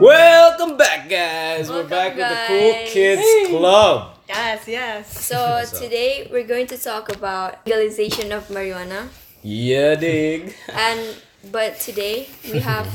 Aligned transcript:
Welcome 0.00 0.76
back, 0.76 1.08
guys. 1.08 1.70
We're 1.70 1.74
Welcome, 1.76 1.88
back 1.88 2.16
with 2.16 2.28
the 2.28 2.44
Cool 2.48 2.72
guys. 2.72 2.92
Kids 2.92 3.48
Club. 3.48 4.18
Yes, 4.28 4.68
yes. 4.68 5.08
So 5.30 5.64
today 5.72 6.28
we're 6.30 6.46
going 6.46 6.66
to 6.66 6.76
talk 6.76 7.08
about 7.16 7.66
legalization 7.66 8.30
of 8.32 8.48
marijuana. 8.48 9.08
Yeah, 9.42 9.94
dig. 9.94 10.54
And 10.68 11.16
but 11.50 11.80
today 11.80 12.28
we 12.52 12.58
have 12.60 12.86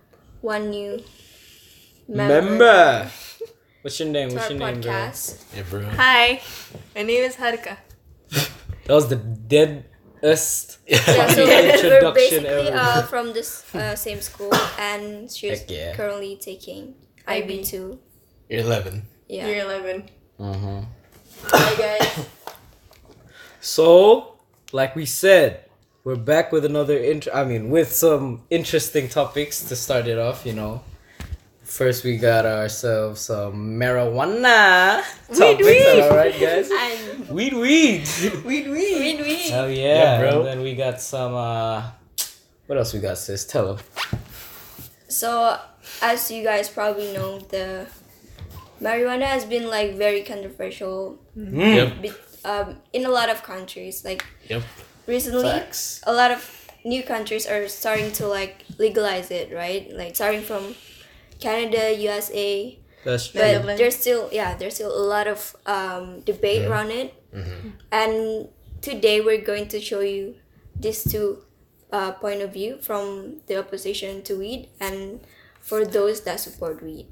one 0.40 0.70
new 0.70 1.04
member, 2.08 2.40
Member. 2.40 3.10
What's 3.82 3.98
your 3.98 4.08
name? 4.08 4.28
to 4.30 4.34
What's 4.36 4.46
our 4.46 4.52
your 4.52 4.58
name, 4.60 4.80
bro? 4.80 4.90
podcast. 4.92 5.42
Yeah, 5.56 5.62
bro. 5.68 5.82
Hi, 5.96 6.40
my 6.94 7.02
name 7.02 7.24
is 7.24 7.36
Haruka. 7.36 7.76
That 8.86 8.94
was 8.94 9.08
the 9.08 9.14
deadest 9.16 10.78
Yeah, 10.88 10.98
so 10.98 11.12
fucking 11.14 11.44
we're 11.46 11.74
introduction 11.74 12.42
basically 12.42 12.68
ever. 12.68 12.76
uh, 12.76 13.02
from 13.06 13.32
this 13.32 13.62
uh, 13.74 13.94
same 13.94 14.20
school, 14.20 14.50
and 14.78 15.30
she's 15.30 15.60
Heck 15.60 15.70
yeah. 15.70 15.94
currently 15.94 16.36
taking 16.36 16.94
IB. 17.26 17.42
IB 17.58 17.64
two. 17.64 17.98
You're 18.48 18.60
11. 18.62 19.02
Yeah. 19.28 19.46
Year 19.46 19.64
11. 19.64 20.10
Mhm. 20.40 20.86
Hi 21.46 21.74
guys. 21.78 22.26
So, 23.60 24.38
like 24.72 24.96
we 24.96 25.06
said, 25.06 25.66
we're 26.02 26.16
back 26.18 26.50
with 26.50 26.64
another 26.64 26.98
int- 26.98 27.28
I 27.32 27.44
mean, 27.44 27.70
with 27.70 27.92
some 27.92 28.42
interesting 28.50 29.08
topics 29.08 29.62
to 29.70 29.76
start 29.76 30.08
it 30.08 30.18
off, 30.18 30.44
you 30.44 30.52
know. 30.54 30.82
First, 31.72 32.04
we 32.04 32.18
got 32.18 32.44
ourselves 32.44 33.22
some 33.22 33.78
marijuana 33.80 35.02
topics. 35.32 35.64
weed. 35.64 36.00
All 36.02 36.16
right, 36.16 36.38
guys. 36.38 36.68
And 36.84 37.28
Weed, 37.30 37.54
weed. 37.54 38.04
Weed, 38.44 38.66
weed. 38.68 38.98
weed 39.00 39.20
weed. 39.22 39.48
Hell 39.50 39.70
yeah, 39.70 39.96
Yeah, 39.96 40.20
bro. 40.20 40.38
And 40.40 40.46
then 40.48 40.60
we 40.60 40.74
got 40.74 41.00
some. 41.00 41.32
uh 41.34 41.82
What 42.66 42.76
else 42.76 42.92
we 42.92 43.00
got, 43.00 43.16
sis? 43.16 43.46
Tell 43.46 43.74
them. 43.74 43.78
So, 45.08 45.56
as 46.02 46.30
you 46.30 46.44
guys 46.44 46.68
probably 46.68 47.10
know, 47.16 47.38
the 47.38 47.86
marijuana 48.80 49.24
has 49.32 49.44
been 49.46 49.68
like 49.70 49.96
very 49.96 50.22
controversial 50.22 51.18
Mm. 51.38 51.56
Yep. 51.76 52.02
be- 52.02 52.12
um, 52.44 52.76
in 52.92 53.06
a 53.06 53.12
lot 53.18 53.30
of 53.30 53.42
countries. 53.42 54.04
Like 54.04 54.22
Yep. 54.52 54.62
recently, 55.06 55.48
Facts. 55.48 56.02
a 56.04 56.12
lot 56.12 56.30
of 56.36 56.40
new 56.84 57.02
countries 57.02 57.46
are 57.46 57.66
starting 57.68 58.12
to 58.20 58.26
like 58.28 58.56
legalize 58.76 59.30
it, 59.30 59.48
right? 59.54 59.88
Like 59.96 60.14
starting 60.20 60.42
from 60.42 60.74
Canada, 61.42 61.90
USA, 61.98 62.78
That's 63.04 63.28
true. 63.28 63.40
but 63.66 63.76
there's 63.76 63.96
still 63.98 64.28
yeah, 64.30 64.54
there's 64.54 64.74
still 64.78 64.94
a 64.94 65.04
lot 65.14 65.26
of 65.26 65.56
um, 65.66 66.20
debate 66.22 66.62
around 66.70 66.90
it. 66.94 67.10
And 67.90 68.48
today 68.80 69.20
we're 69.20 69.42
going 69.42 69.66
to 69.74 69.80
show 69.80 70.00
you 70.00 70.36
these 70.78 71.02
two 71.04 71.42
uh, 71.90 72.12
point 72.22 72.40
of 72.42 72.52
view 72.52 72.78
from 72.80 73.40
the 73.48 73.58
opposition 73.58 74.22
to 74.28 74.38
weed 74.38 74.68
and 74.80 75.20
for 75.60 75.84
those 75.84 76.22
that 76.24 76.38
support 76.40 76.82
weed. 76.82 77.06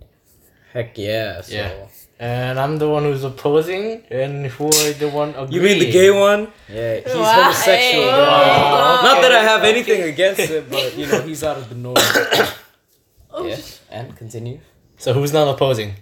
Heck 0.72 0.96
yeah. 0.96 1.40
So. 1.42 1.54
Yeah. 1.54 1.86
And 2.20 2.60
I'm 2.60 2.76
the 2.76 2.86
one 2.88 3.04
who's 3.08 3.24
opposing, 3.24 4.04
and 4.12 4.46
who 4.46 4.66
are 4.68 4.92
the 4.92 5.08
one 5.08 5.30
agreeing? 5.30 5.52
You 5.56 5.60
mean 5.64 5.78
the 5.80 5.90
gay 5.90 6.10
one? 6.12 6.52
Yeah, 6.68 7.00
he's 7.00 7.14
Wow. 7.16 7.32
homosexual. 7.48 8.04
Hey. 8.04 8.12
bro. 8.12 9.08
Not 9.08 9.16
that 9.24 9.32
I 9.32 9.42
have 9.42 9.60
Okay. 9.64 9.70
anything 9.72 10.00
against 10.04 10.40
it, 10.52 10.68
but 10.68 10.94
you 11.00 11.06
know 11.08 11.22
he's 11.22 11.42
out 11.42 11.56
of 11.56 11.68
the 11.72 11.74
norm. 11.80 11.96
yeah, 13.38 13.56
and 13.90 14.16
continue. 14.16 14.60
So 14.98 15.12
who's 15.12 15.32
not 15.32 15.48
opposing? 15.48 15.94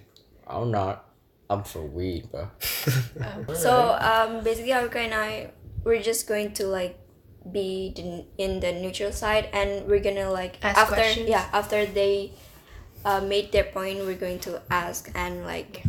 I'm 0.47 0.71
not. 0.71 1.05
I'm 1.51 1.63
for 1.65 1.83
weed, 1.83 2.31
bro. 2.31 2.49
So 3.55 3.97
um, 4.01 4.45
basically, 4.45 4.73
Haruka 4.73 4.97
and 4.97 5.15
I, 5.15 5.51
we're 5.85 6.03
just 6.03 6.27
going 6.29 6.53
to 6.55 6.67
like 6.67 6.99
be 7.51 7.93
the, 7.97 8.25
in 8.43 8.61
the 8.61 8.73
neutral 8.73 9.13
side, 9.13 9.49
and 9.53 9.87
we're 9.87 10.01
gonna 10.01 10.31
like 10.31 10.59
Ask 10.63 10.79
after 10.79 10.95
questions? 10.97 11.29
yeah 11.29 11.49
after 11.53 11.87
they 11.87 12.33
uh, 13.05 13.21
made 13.21 13.53
their 13.53 13.65
point, 13.65 14.05
we're 14.05 14.19
going 14.21 14.39
to 14.41 14.61
ask 14.71 15.11
and 15.15 15.45
like 15.45 15.85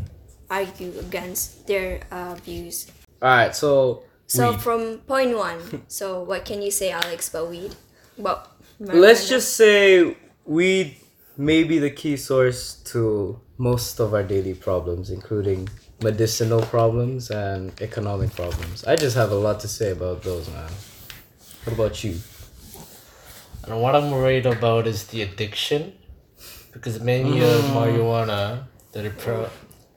argue 0.49 0.93
against 0.99 1.67
their 1.67 2.01
uh, 2.11 2.35
views. 2.35 2.87
All 3.21 3.29
right, 3.29 3.55
so 3.55 4.03
So 4.27 4.51
weed. 4.51 4.61
from 4.61 4.81
point 5.07 5.35
one, 5.35 5.59
so 5.89 6.23
what 6.23 6.45
can 6.45 6.61
you 6.61 6.71
say, 6.71 6.91
Alex, 6.91 7.27
about 7.29 7.49
weed? 7.49 7.75
Well, 8.17 8.47
let's 8.79 9.27
just 9.27 9.55
say 9.55 10.15
weed 10.45 10.95
may 11.39 11.63
be 11.63 11.79
the 11.79 11.89
key 11.89 12.17
source 12.17 12.75
to 12.91 13.39
most 13.57 13.99
of 13.99 14.13
our 14.13 14.23
daily 14.23 14.53
problems, 14.53 15.09
including 15.09 15.69
medicinal 16.03 16.61
problems 16.61 17.29
and 17.31 17.71
economic 17.81 18.35
problems. 18.35 18.83
I 18.83 18.95
just 18.97 19.15
have 19.15 19.31
a 19.31 19.35
lot 19.47 19.59
to 19.61 19.67
say 19.67 19.91
about 19.91 20.21
those, 20.23 20.49
man. 20.49 20.69
What 21.63 21.73
about 21.73 22.03
you? 22.03 22.15
And 23.63 23.81
what 23.81 23.95
I'm 23.95 24.11
worried 24.11 24.45
about 24.45 24.85
is 24.87 25.05
the 25.07 25.21
addiction, 25.21 25.93
because 26.73 26.99
many 26.99 27.39
of 27.41 27.61
marijuana 27.77 28.65
that 28.93 29.05
are 29.05 29.11
pro- 29.11 29.49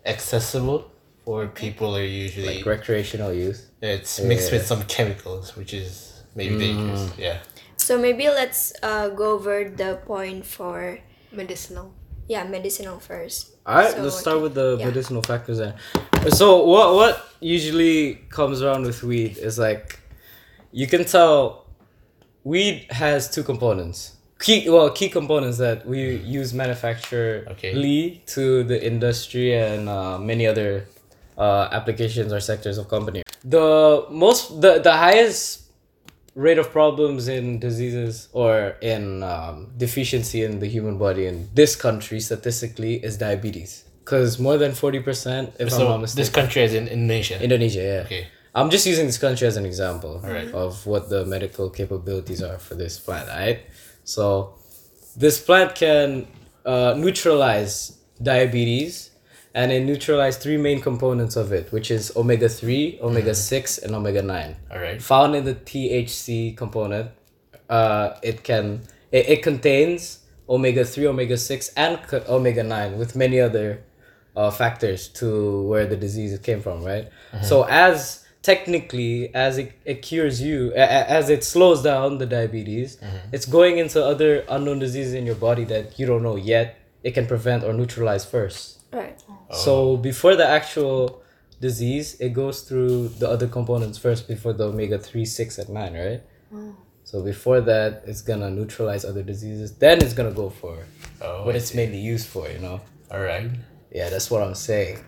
accessible 0.06 0.90
for 1.24 1.46
people 1.48 1.96
are 1.96 2.04
usually 2.04 2.56
Like 2.56 2.66
recreational 2.66 3.32
use? 3.32 3.66
it's 3.80 4.20
mixed 4.20 4.50
Yeah. 4.52 4.58
with 4.58 4.66
some 4.66 4.82
chemicals, 4.84 5.56
which 5.56 5.72
is 5.74 6.22
maybe 6.36 6.58
dangerous. 6.58 7.10
Yeah. 7.18 7.38
So 7.76 7.98
maybe 7.98 8.28
let's 8.28 8.72
uh, 8.82 9.08
go 9.08 9.32
over 9.32 9.64
the 9.68 9.98
point 10.06 10.46
for 10.46 10.98
Medicinal. 11.32 11.92
yeah 12.28 12.44
medicinal 12.44 12.98
first. 13.00 13.50
All 13.66 13.76
right, 13.76 13.92
So, 13.92 14.02
let's 14.02 14.18
start 14.18 14.36
okay, 14.36 14.42
with 14.42 14.54
the 14.54 14.76
yeah. 14.78 14.86
medicinal 14.86 15.22
factors 15.22 15.58
then. 15.58 15.74
So 16.30 16.64
what 16.64 16.94
what 16.94 17.28
usually 17.40 18.14
comes 18.30 18.62
around 18.62 18.82
with 18.86 19.02
weed 19.02 19.38
is 19.38 19.58
like 19.58 19.98
you 20.72 20.86
can 20.86 21.04
tell 21.04 21.66
weed 22.44 22.86
has 22.90 23.30
two 23.30 23.42
components. 23.42 24.16
Key 24.38 24.68
well 24.70 24.90
key 24.90 25.08
components 25.08 25.58
that 25.58 25.86
we 25.86 26.16
use 26.16 26.52
manufacturally 26.54 28.22
to 28.26 28.64
the 28.64 28.84
industry 28.84 29.54
and 29.54 29.88
uh, 29.88 30.18
many 30.18 30.46
other 30.46 30.86
uh, 31.38 31.68
applications 31.72 32.32
or 32.32 32.40
sectors 32.40 32.78
of 32.78 32.88
company. 32.88 33.22
The 33.44 34.06
most 34.10 34.60
the 34.60 34.80
the 34.80 34.92
highest 34.92 35.61
rate 36.34 36.58
of 36.58 36.70
problems 36.70 37.28
in 37.28 37.58
diseases 37.58 38.28
or 38.32 38.76
in 38.80 39.22
um, 39.22 39.70
deficiency 39.76 40.42
in 40.42 40.60
the 40.60 40.66
human 40.66 40.96
body 40.96 41.26
in 41.26 41.48
this 41.54 41.76
country 41.76 42.20
statistically 42.20 42.96
is 43.04 43.18
diabetes 43.18 43.84
because 44.02 44.38
more 44.38 44.56
than 44.56 44.72
40% 44.72 45.54
if 45.56 45.60
i'm 45.60 45.68
so 45.68 45.98
not 45.98 46.08
this 46.10 46.30
country 46.30 46.62
is 46.62 46.74
in 46.74 46.88
Indonesia. 46.88 47.40
indonesia 47.42 47.82
yeah 47.82 48.02
okay. 48.06 48.28
i'm 48.54 48.70
just 48.70 48.86
using 48.86 49.06
this 49.06 49.18
country 49.18 49.46
as 49.46 49.56
an 49.56 49.66
example 49.66 50.22
Alright. 50.24 50.52
of 50.52 50.86
what 50.86 51.10
the 51.10 51.26
medical 51.26 51.68
capabilities 51.68 52.42
are 52.42 52.58
for 52.58 52.74
this 52.74 52.98
plant 52.98 53.28
right 53.28 53.60
so 54.04 54.54
this 55.16 55.38
plant 55.40 55.74
can 55.74 56.26
uh, 56.64 56.94
neutralize 56.96 57.98
diabetes 58.22 59.11
and 59.54 59.70
it 59.72 59.82
neutralizes 59.84 60.42
three 60.42 60.56
main 60.56 60.80
components 60.80 61.36
of 61.36 61.52
it 61.52 61.70
which 61.72 61.90
is 61.90 62.10
omega-3 62.16 63.00
omega-6 63.00 63.82
and 63.82 63.94
omega-9 63.94 64.54
All 64.72 64.78
right. 64.78 65.00
found 65.02 65.34
in 65.34 65.44
the 65.44 65.54
THC 65.54 66.56
component. 66.56 67.10
Uh, 67.68 68.18
it 68.22 68.42
can 68.44 68.82
it, 69.10 69.28
it 69.28 69.42
contains 69.42 70.18
omega 70.48 70.84
three, 70.84 71.06
omega 71.06 71.36
six, 71.36 71.68
and 71.76 72.02
co- 72.02 72.24
omega 72.28 72.62
nine, 72.62 72.98
with 72.98 73.14
many 73.16 73.40
other 73.40 73.82
uh, 74.36 74.50
factors 74.50 75.08
to 75.08 75.62
where 75.62 75.86
the 75.86 75.96
disease 75.96 76.38
came 76.40 76.60
from. 76.60 76.82
Right. 76.84 77.08
So 77.42 77.62
as 77.64 78.26
technically 78.42 79.34
as 79.34 79.56
it, 79.58 79.72
it 79.84 80.02
cures 80.02 80.42
you, 80.42 80.72
a- 80.74 80.80
a- 80.80 81.08
as 81.18 81.30
it 81.30 81.44
slows 81.44 81.82
down 81.82 82.18
the 82.18 82.26
diabetes, 82.26 82.98
it's 83.32 83.46
going 83.46 83.78
into 83.78 84.04
other 84.04 84.44
unknown 84.48 84.78
diseases 84.80 85.14
in 85.14 85.24
your 85.24 85.36
body 85.36 85.64
that 85.64 85.98
you 85.98 86.04
don't 86.06 86.22
know 86.22 86.36
yet. 86.36 86.76
It 87.02 87.12
can 87.12 87.26
prevent 87.26 87.64
or 87.64 87.72
neutralize 87.72 88.24
first. 88.24 88.78
Right. 88.92 89.22
So 89.52 89.96
before 89.96 90.36
the 90.36 90.46
actual 90.46 91.22
disease, 91.60 92.20
it 92.20 92.30
goes 92.34 92.62
through 92.62 93.08
the 93.08 93.28
other 93.28 93.48
components 93.48 93.98
first 93.98 94.28
before 94.28 94.52
the 94.52 94.64
omega 94.64 94.98
3, 94.98 95.24
6, 95.24 95.58
and 95.58 95.68
9, 95.70 95.94
right? 95.94 96.22
So 97.04 97.22
before 97.22 97.60
that, 97.62 98.02
it's 98.06 98.22
gonna 98.22 98.50
neutralize 98.50 99.04
other 99.04 99.22
diseases. 99.22 99.72
Then 99.76 100.02
it's 100.02 100.14
gonna 100.14 100.32
go 100.32 100.50
for 100.50 100.76
Oh, 101.20 101.44
what 101.44 101.54
I 101.54 101.58
it's 101.58 101.70
see. 101.70 101.76
mainly 101.76 101.98
used 101.98 102.26
for, 102.26 102.48
you 102.48 102.58
know? 102.58 102.80
All 103.10 103.20
right. 103.20 103.50
Yeah, 103.90 104.08
that's 104.08 104.30
what 104.30 104.42
I'm 104.42 104.54
saying. 104.54 104.98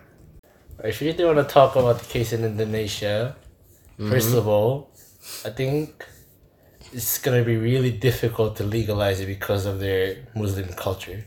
If 0.83 1.01
you 1.01 1.13
do 1.13 1.27
want 1.27 1.37
to 1.37 1.43
talk 1.53 1.75
about 1.75 1.99
the 1.99 2.05
case 2.05 2.33
in 2.33 2.43
Indonesia, 2.43 3.35
mm-hmm. 3.97 4.09
first 4.11 4.33
of 4.33 4.47
all, 4.47 4.91
I 5.45 5.49
think 5.49 6.05
it's 6.91 7.17
gonna 7.17 7.43
be 7.43 7.57
really 7.57 7.91
difficult 7.91 8.57
to 8.57 8.63
legalize 8.63 9.19
it 9.19 9.27
because 9.27 9.65
of 9.65 9.79
their 9.79 10.27
Muslim 10.35 10.69
culture. 10.73 11.25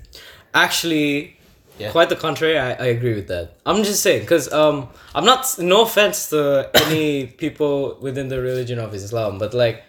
Actually, 0.55 1.38
Yeah. 1.79 1.91
quite 1.93 2.09
the 2.09 2.17
contrary. 2.17 2.59
I, 2.59 2.71
I 2.73 2.87
agree 2.97 3.15
with 3.15 3.29
that. 3.29 3.45
I'm 3.67 3.83
just 3.85 4.03
saying 4.03 4.21
because 4.23 4.53
um 4.53 4.89
I'm 5.15 5.25
not 5.25 5.43
no 5.59 5.83
offense 5.83 6.31
to 6.31 6.71
any 6.75 7.27
people 7.43 7.99
within 8.01 8.29
the 8.29 8.41
religion 8.41 8.79
of 8.79 8.95
Islam, 8.95 9.39
but 9.39 9.55
like 9.55 9.83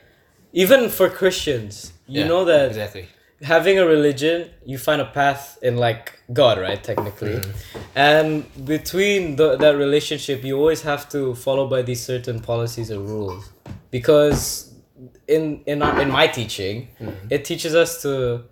even 0.54 0.90
for 0.90 1.10
Christians, 1.10 1.94
you 2.08 2.22
Yeah, 2.22 2.28
know 2.28 2.46
that 2.46 2.68
exactly. 2.70 3.06
having 3.42 3.78
a 3.80 3.86
religion, 3.86 4.50
you 4.66 4.78
find 4.78 5.00
a 5.02 5.06
path 5.20 5.58
in 5.62 5.78
like 5.78 6.06
God, 6.34 6.56
right? 6.60 6.82
Technically, 6.84 7.42
and 7.96 8.44
between 8.66 9.36
the, 9.36 9.48
that 9.58 9.76
relationship, 9.86 10.44
you 10.44 10.58
always 10.58 10.82
have 10.82 11.08
to 11.16 11.36
follow 11.36 11.66
by 11.68 11.82
these 11.90 12.02
certain 12.04 12.40
policies 12.40 12.90
and 12.90 13.02
rules, 13.08 13.44
because 13.92 14.74
in 15.28 15.62
in 15.66 15.82
our, 15.82 16.02
in 16.02 16.10
my 16.20 16.28
teaching, 16.28 16.88
it 17.30 17.46
teaches 17.46 17.74
us 17.76 18.02
to 18.02 18.44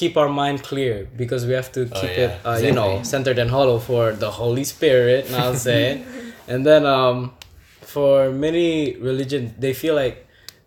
keep 0.00 0.16
our 0.16 0.28
mind 0.42 0.58
clear 0.70 0.94
because 1.22 1.42
we 1.48 1.52
have 1.60 1.70
to 1.76 1.80
Oh, 1.90 2.00
keep 2.00 2.14
yeah, 2.16 2.24
it 2.30 2.46
uh, 2.46 2.56
you 2.66 2.72
know 2.78 3.02
centered 3.02 3.38
and 3.42 3.50
hollow 3.50 3.78
for 3.88 4.12
the 4.24 4.30
Holy 4.40 4.64
Spirit. 4.74 5.22
Now 5.30 5.48
say, 5.68 5.82
and 6.52 6.60
then 6.68 6.82
um, 6.86 7.16
for 7.94 8.30
many 8.46 8.96
religions, 9.10 9.52
they 9.58 9.74
feel 9.82 9.94
like 10.02 10.16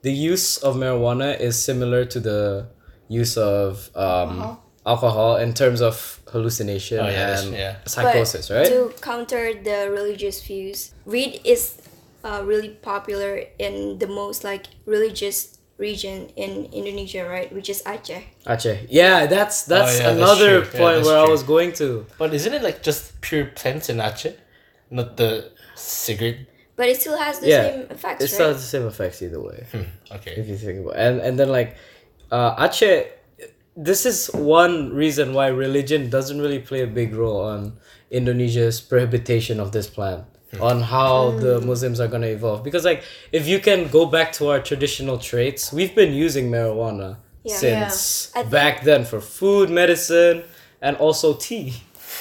the 0.01 0.11
use 0.11 0.57
of 0.67 0.75
marijuana 0.75 1.39
is 1.39 1.55
similar 1.69 2.01
to 2.13 2.19
the 2.19 2.67
use 3.07 3.37
of 3.37 3.89
um, 3.95 4.57
alcohol 4.85 5.37
in 5.37 5.53
terms 5.53 5.79
of 5.81 5.95
hallucination 6.31 6.99
Oh, 6.99 7.07
yeah, 7.09 7.39
and 7.39 7.53
yeah. 7.53 7.75
psychosis, 7.85 8.47
but 8.49 8.55
right? 8.57 8.67
To 8.67 8.79
counter 9.01 9.53
the 9.53 9.89
religious 9.91 10.37
views, 10.43 10.93
weed 11.05 11.39
is 11.43 11.77
uh, 12.23 12.41
really 12.43 12.69
popular 12.81 13.43
in 13.59 13.99
the 13.99 14.07
most 14.07 14.43
like 14.43 14.65
religious 14.85 15.57
region 15.81 16.29
in 16.37 16.69
Indonesia, 16.71 17.25
right? 17.27 17.49
Which 17.51 17.67
is 17.73 17.81
Aceh. 17.83 18.21
Aceh. 18.45 18.85
Yeah, 18.89 19.25
that's 19.25 19.65
that's 19.65 19.97
Oh, 19.97 19.97
yeah, 19.97 20.13
that's 20.13 20.17
another 20.21 20.51
true. 20.61 20.69
Yeah, 20.71 20.79
point 20.79 20.95
that's 21.01 21.07
where 21.09 21.17
I 21.19 21.27
was 21.27 21.41
going 21.43 21.73
to. 21.81 22.05
But 22.21 22.33
isn't 22.37 22.53
it 22.53 22.61
like 22.61 22.85
just 22.85 23.19
pure 23.25 23.45
plants 23.57 23.89
in 23.89 23.97
Aceh? 23.97 24.37
Not 24.93 25.17
the 25.17 25.49
cigarette? 25.75 26.45
But 26.77 26.87
it 26.89 27.01
still 27.01 27.17
has 27.17 27.39
the 27.41 27.49
Yeah, 27.49 27.63
same 27.69 27.81
effects, 27.91 28.23
It 28.23 28.27
still 28.29 28.47
right? 28.47 28.53
has 28.53 28.61
the 28.63 28.71
same 28.77 28.85
effects 28.87 29.21
either 29.21 29.41
way. 29.41 29.65
Okay. 30.15 30.33
if 30.37 30.47
you 30.47 30.55
think 30.57 30.85
about 30.85 30.95
and 30.95 31.19
and 31.19 31.33
then 31.39 31.49
like 31.49 31.75
uh 32.31 32.55
Aceh 32.55 33.09
this 33.89 34.05
is 34.05 34.27
one 34.35 34.91
reason 34.93 35.33
why 35.33 35.47
religion 35.47 36.09
doesn't 36.09 36.39
really 36.43 36.59
play 36.59 36.81
a 36.83 36.87
big 36.87 37.15
role 37.15 37.39
on 37.41 37.79
Indonesia's 38.11 38.81
prohibition 38.83 39.59
of 39.63 39.71
this 39.71 39.87
plant 39.87 40.25
Mm. 40.53 40.61
on 40.69 40.81
how 40.81 41.31
the 41.31 41.59
mm. 41.61 41.65
Muslims 41.65 41.99
are 42.01 42.07
going 42.09 42.23
to 42.23 42.27
evolve 42.39 42.61
because 42.63 42.83
like 42.83 43.03
if 43.31 43.47
you 43.47 43.59
can 43.59 43.87
go 43.87 44.05
back 44.05 44.33
to 44.33 44.49
our 44.51 44.59
traditional 44.59 45.17
traits 45.17 45.71
we've 45.71 45.95
been 45.95 46.13
using 46.13 46.51
marijuana 46.51 47.09
Yeah. 47.43 47.55
since 47.55 47.97
Yeah. 48.33 48.39
I 48.39 48.43
think- 48.43 48.51
back 48.51 48.83
then 48.83 49.05
for 49.05 49.21
food 49.21 49.69
medicine 49.69 50.43
and 50.81 50.97
also 50.97 51.33
tea 51.35 51.67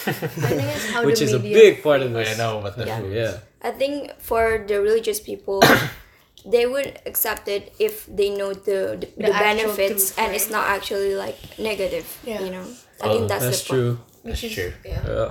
I 0.07 0.13
think 0.13 0.63
it's 0.63 0.87
how 0.93 1.05
which 1.09 1.21
is 1.21 1.33
a 1.33 1.41
big 1.41 1.83
part 1.83 2.03
of 2.03 2.13
this 2.13 2.29
I 2.35 2.37
know, 2.43 2.61
but 2.63 2.77
the 2.79 2.87
Yeah. 2.87 3.01
food. 3.01 3.13
yeah 3.13 3.35
I 3.69 3.71
think 3.73 4.15
for 4.21 4.65
the 4.69 4.81
religious 4.81 5.21
people, 5.21 5.59
they 6.55 6.65
would 6.73 6.89
accept 7.05 7.45
it 7.49 7.75
if 7.79 8.07
they 8.07 8.31
know 8.31 8.55
the 8.55 8.97
the, 9.01 9.09
The 9.21 9.27
the 9.27 9.33
benefits 9.49 10.15
truth, 10.15 10.19
and 10.21 10.29
it's 10.37 10.49
not 10.57 10.65
actually 10.77 11.13
like 11.25 11.37
negative. 11.59 12.07
Yeah. 12.25 12.41
You 12.41 12.51
know, 12.57 12.65
I 13.03 13.05
Oh, 13.05 13.13
think 13.13 13.29
that's, 13.29 13.45
that's 13.45 13.63
the 13.65 13.69
point. 13.69 13.81
true 13.81 13.93
That's 14.25 14.43
is- 14.45 14.53
true. 14.55 14.73
Yeah. 14.85 15.03
yeah 15.15 15.31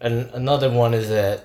And 0.00 0.14
another 0.34 0.70
one 0.72 0.94
is 0.94 1.06
that 1.14 1.44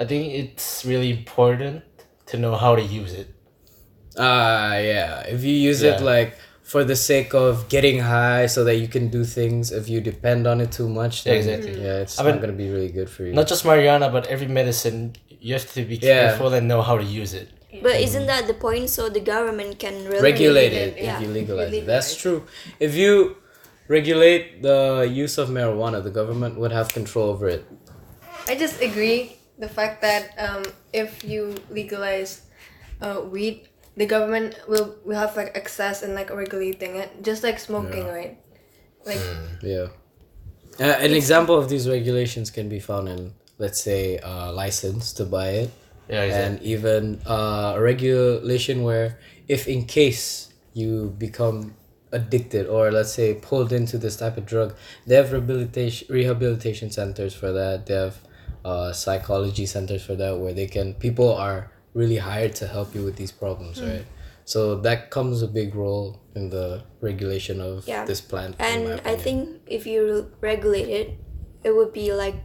I 0.00 0.06
think 0.06 0.32
it's 0.32 0.84
really 0.86 1.10
important 1.10 1.84
to 2.32 2.38
know 2.38 2.56
how 2.56 2.74
to 2.74 2.80
use 2.82 3.12
it. 3.12 3.28
Ah, 4.16 4.76
yeah. 4.78 5.20
If 5.28 5.44
you 5.44 5.52
use 5.52 5.82
it 5.82 6.00
like 6.00 6.38
for 6.62 6.84
the 6.84 6.96
sake 6.96 7.34
of 7.34 7.68
getting 7.68 7.98
high 8.00 8.46
so 8.46 8.64
that 8.64 8.76
you 8.76 8.88
can 8.88 9.08
do 9.08 9.24
things, 9.24 9.70
if 9.70 9.90
you 9.90 10.00
depend 10.00 10.46
on 10.46 10.62
it 10.62 10.72
too 10.72 10.88
much, 10.88 11.24
then, 11.24 11.36
Exactly. 11.36 11.76
Yeah, 11.82 12.00
it's 12.00 12.18
I 12.18 12.24
not 12.24 12.40
gonna 12.40 12.54
be 12.54 12.70
really 12.70 12.88
good 12.88 13.10
for 13.10 13.24
you. 13.24 13.34
Not 13.34 13.46
just 13.46 13.64
marijuana, 13.64 14.10
but 14.10 14.26
every 14.28 14.46
medicine, 14.46 15.16
you 15.28 15.52
have 15.52 15.70
to 15.74 15.84
be 15.84 15.96
Yeah. 15.96 16.28
careful 16.30 16.54
and 16.54 16.66
know 16.66 16.80
how 16.80 16.96
to 16.96 17.04
use 17.04 17.34
it. 17.34 17.48
But 17.82 18.00
isn't 18.00 18.26
that 18.26 18.46
the 18.46 18.54
point? 18.54 18.88
So 18.88 19.10
the 19.10 19.20
government 19.20 19.78
can 19.78 20.08
really 20.08 20.22
regulate 20.22 20.72
it, 20.72 20.96
it 20.96 21.04
yeah. 21.04 21.16
if 21.16 21.22
you 21.22 21.28
legalize 21.28 21.72
You 21.72 21.80
it. 21.82 21.86
That's 21.86 22.16
true. 22.16 22.46
If 22.80 22.94
you 22.94 23.36
regulate 23.86 24.62
the 24.62 25.06
use 25.12 25.36
of 25.36 25.50
marijuana, 25.50 26.02
the 26.02 26.10
government 26.10 26.58
would 26.58 26.72
have 26.72 26.88
control 26.88 27.28
over 27.28 27.48
it. 27.48 27.64
I 28.48 28.54
just 28.56 28.80
agree 28.80 29.39
the 29.60 29.68
fact 29.68 30.00
that 30.02 30.34
um, 30.38 30.64
if 30.92 31.22
you 31.22 31.54
legalize 31.70 32.42
uh, 33.00 33.20
weed, 33.22 33.68
the 33.96 34.06
government 34.06 34.58
will 34.66 34.96
will 35.04 35.16
have 35.16 35.36
like 35.36 35.56
access 35.56 36.02
and 36.02 36.14
like 36.14 36.30
regulating 36.30 36.96
it, 36.96 37.22
just 37.22 37.44
like 37.44 37.58
smoking, 37.58 38.06
right? 38.06 38.38
Like 39.06 39.20
Yeah. 39.62 39.88
Uh, 40.80 40.96
an 40.98 41.12
example 41.12 41.58
of 41.58 41.68
these 41.68 41.86
regulations 41.88 42.50
can 42.50 42.68
be 42.68 42.80
found 42.80 43.08
in, 43.08 43.34
let's 43.58 43.80
say, 43.80 44.18
uh, 44.18 44.50
license 44.52 45.12
to 45.14 45.26
buy 45.26 45.48
it. 45.68 45.70
Yeah, 46.08 46.22
exactly. 46.22 46.56
and 46.56 46.62
even 46.62 47.20
uh, 47.26 47.74
a 47.76 47.80
regulation 47.80 48.82
where 48.82 49.20
if 49.46 49.68
in 49.68 49.84
case 49.84 50.52
you 50.72 51.14
become 51.18 51.76
addicted 52.10 52.66
or 52.66 52.90
let's 52.90 53.12
say 53.12 53.34
pulled 53.34 53.72
into 53.72 53.96
this 53.96 54.16
type 54.16 54.36
of 54.36 54.44
drug 54.44 54.74
they 55.06 55.14
have 55.14 55.30
rehabilitation 55.30 56.08
rehabilitation 56.10 56.90
centers 56.90 57.32
for 57.32 57.52
that 57.52 57.86
they 57.86 57.94
have 57.94 58.18
uh, 58.64 58.92
psychology 58.92 59.66
centers 59.66 60.02
for 60.04 60.14
that 60.14 60.38
where 60.38 60.52
they 60.52 60.66
can 60.66 60.94
people 60.94 61.32
are 61.34 61.72
really 61.94 62.16
hired 62.18 62.54
to 62.54 62.66
help 62.66 62.94
you 62.94 63.02
with 63.02 63.16
these 63.16 63.32
problems 63.32 63.82
right 63.82 64.04
so 64.44 64.74
that 64.80 65.10
comes 65.10 65.42
a 65.42 65.46
big 65.48 65.74
role 65.74 66.20
in 66.34 66.50
the 66.50 66.82
regulation 67.00 67.60
of 67.60 67.86
Yeah. 67.86 68.04
this 68.04 68.20
plant 68.20 68.56
And 68.58 69.00
I 69.04 69.14
think 69.16 69.62
if 69.66 69.86
you 69.86 70.32
regulate 70.40 70.88
it, 70.88 71.08
it 71.62 71.70
would 71.76 71.92
be 71.92 72.12
like 72.12 72.40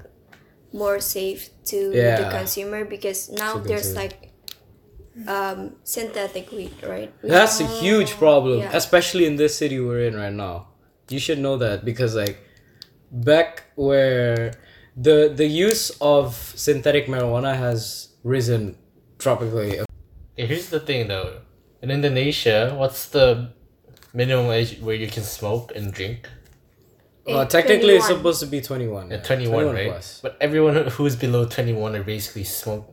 more 0.71 0.99
safe 0.99 1.49
to 1.71 1.77
the 1.91 2.27
consumer 2.29 2.85
because 2.85 3.29
now 3.29 3.57
there's 3.57 3.93
consumer. 3.93 4.01
like 4.03 4.15
um 5.27 5.75
synthetic 5.83 6.51
weed, 6.51 6.73
right? 6.83 7.11
That's 7.23 7.59
a 7.59 7.65
huge 7.65 8.11
problem, 8.17 8.59
Yeah. 8.59 8.71
especially 8.73 9.25
in 9.25 9.35
this 9.37 9.57
city 9.57 9.79
we're 9.79 10.05
in 10.07 10.15
right 10.15 10.33
now. 10.33 10.67
You 11.09 11.19
should 11.19 11.39
know 11.39 11.57
that 11.57 11.85
because 11.85 12.15
like 12.15 12.37
back 13.11 13.63
where 13.75 14.53
the 14.95 15.31
the 15.35 15.45
use 15.45 15.91
of 16.01 16.35
synthetic 16.55 17.07
marijuana 17.07 17.55
has 17.55 18.09
risen 18.23 18.77
tropically. 19.19 19.79
Here's 20.35 20.69
the 20.69 20.79
thing 20.79 21.07
though. 21.07 21.41
In 21.81 21.91
Indonesia, 21.91 22.73
what's 22.75 23.07
the 23.09 23.51
minimum 24.13 24.51
age 24.51 24.79
where 24.79 24.95
you 24.95 25.07
can 25.07 25.23
smoke 25.23 25.71
and 25.75 25.93
drink? 25.93 26.29
Uh, 27.27 27.41
Eight- 27.41 27.49
technically, 27.49 27.95
it's 27.95 28.07
supposed 28.07 28.39
to 28.39 28.47
be 28.47 28.61
twenty 28.61 28.87
one. 28.87 29.11
Yeah, 29.11 29.17
twenty 29.21 29.47
one, 29.47 29.73
right? 29.73 29.89
plus. 29.89 30.19
But 30.21 30.37
everyone 30.39 30.87
who's 30.95 31.15
below 31.15 31.45
21 31.45 31.95
are 31.95 32.03
basically 32.03 32.43
smoke. 32.43 32.85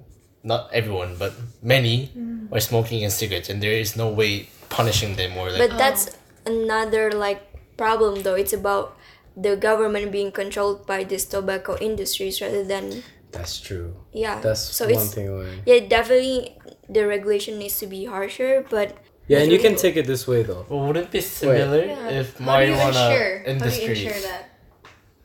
Not 0.42 0.72
everyone, 0.72 1.16
but 1.18 1.32
many 1.62 2.10
are 2.50 2.58
smoking 2.58 3.04
and 3.04 3.12
cigarettes, 3.12 3.48
and 3.48 3.62
there 3.62 3.72
is 3.78 3.94
no 3.94 4.08
way 4.08 4.48
punishing 4.70 5.14
them 5.16 5.36
or 5.36 5.50
like. 5.50 5.70
But 5.70 5.78
that's 5.78 6.10
another 6.44 7.12
like 7.12 7.42
problem 7.76 8.22
though. 8.22 8.34
It's 8.34 8.52
about 8.52 8.96
the 9.36 9.56
government 9.56 10.12
being 10.12 10.30
controlled 10.32 10.86
by 10.86 11.04
these 11.04 11.24
tobacco 11.24 11.76
industries 11.80 12.40
rather 12.40 12.64
than 12.64 13.02
That's 13.32 13.60
true. 13.60 13.94
yeah. 14.12 14.40
That's 14.40 14.60
so 14.60 14.84
one 14.84 14.94
it's 14.94 15.14
thing 15.14 15.28
away. 15.28 15.62
yeah 15.66 15.80
definitely 15.88 16.58
the 16.88 17.06
regulation 17.06 17.58
needs 17.58 17.78
to 17.80 17.86
be 17.86 18.04
harsher, 18.04 18.64
but 18.68 18.96
Yeah, 19.28 19.38
and 19.40 19.50
you 19.52 19.58
can 19.58 19.76
take 19.76 19.96
it 19.96 20.06
this 20.06 20.26
way 20.28 20.42
though. 20.42 20.66
well, 20.68 20.86
wouldn't 20.86 21.06
it 21.06 21.12
be 21.12 21.20
similar 21.22 21.84
yeah. 21.86 22.20
if 22.20 22.36
how 22.38 22.60
do 22.60 22.66
you 22.66 22.74
marijuana 22.76 22.88
ensure? 23.08 23.32
How 23.38 23.44
do 23.44 23.48
you 23.48 23.54
industry? 23.56 23.94
ensure 24.06 24.20
that? 24.28 24.42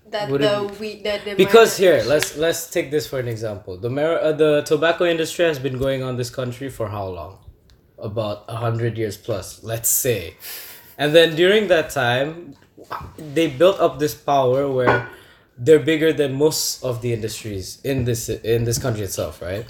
That 0.10 0.30
Would 0.32 0.40
the 0.42 0.64
it 0.64 0.80
weed 0.80 1.04
that 1.04 1.26
the 1.26 1.36
Because 1.36 1.76
marijuana- 1.76 1.84
here, 1.84 2.04
let's 2.08 2.38
let's 2.38 2.70
take 2.72 2.92
this 2.96 3.06
for 3.12 3.20
an 3.20 3.28
example. 3.28 3.76
The 3.78 3.90
mar- 3.90 4.22
uh, 4.22 4.32
the 4.32 4.62
tobacco 4.64 5.04
industry 5.04 5.44
has 5.52 5.60
been 5.60 5.78
going 5.78 6.02
on 6.02 6.16
this 6.16 6.30
country 6.30 6.70
for 6.70 6.88
how 6.88 7.08
long? 7.20 7.40
About 8.00 8.46
a 8.48 8.56
hundred 8.56 8.98
years 8.98 9.18
plus, 9.18 9.64
let's 9.64 9.90
say. 9.90 10.36
And 10.98 11.14
then 11.14 11.36
during 11.36 11.68
that 11.68 11.90
time, 11.90 12.56
they 13.18 13.48
built 13.48 13.80
up 13.80 14.00
this 14.00 14.14
power 14.16 14.70
where 14.72 15.10
they're 15.58 15.80
bigger 15.80 16.14
than 16.14 16.34
most 16.34 16.84
of 16.84 17.02
the 17.02 17.14
industries 17.14 17.82
in 17.84 18.06
this 18.06 18.30
in 18.30 18.64
this 18.64 18.78
country 18.78 19.04
itself, 19.04 19.42
right? 19.42 19.66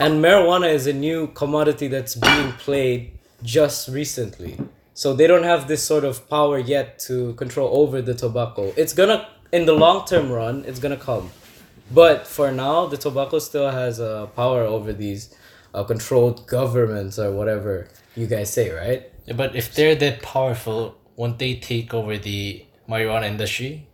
And 0.00 0.24
marijuana 0.24 0.72
is 0.72 0.86
a 0.86 0.92
new 0.92 1.28
commodity 1.28 1.88
that's 1.88 2.14
being 2.14 2.52
played 2.52 3.18
just 3.42 3.88
recently. 3.88 4.58
So 4.94 5.12
they 5.12 5.26
don't 5.26 5.42
have 5.42 5.68
this 5.68 5.82
sort 5.82 6.04
of 6.04 6.28
power 6.30 6.58
yet 6.58 6.98
to 7.00 7.34
control 7.34 7.68
over 7.82 8.00
the 8.00 8.14
tobacco. 8.14 8.72
It's 8.76 8.94
gonna 8.94 9.28
in 9.52 9.66
the 9.66 9.74
long 9.74 10.06
term 10.06 10.30
run, 10.30 10.64
it's 10.66 10.78
gonna 10.78 10.96
come. 10.96 11.30
But 11.90 12.26
for 12.26 12.50
now, 12.50 12.86
the 12.86 12.96
tobacco 12.96 13.38
still 13.38 13.70
has 13.70 14.00
uh, 14.00 14.26
power 14.34 14.62
over 14.62 14.92
these 14.92 15.34
uh, 15.74 15.84
controlled 15.84 16.46
governments 16.46 17.18
or 17.18 17.30
whatever 17.32 17.88
you 18.16 18.26
guys 18.26 18.52
say, 18.52 18.70
right? 18.70 19.12
Yeah, 19.26 19.34
but 19.34 19.54
if 19.54 19.74
they're 19.74 19.94
that 19.96 20.22
powerful, 20.22 20.96
won't 21.16 21.38
they 21.38 21.54
take 21.56 21.92
over 21.94 22.16
the 22.18 22.64
marijuana 22.88 23.26
industry? 23.26 23.86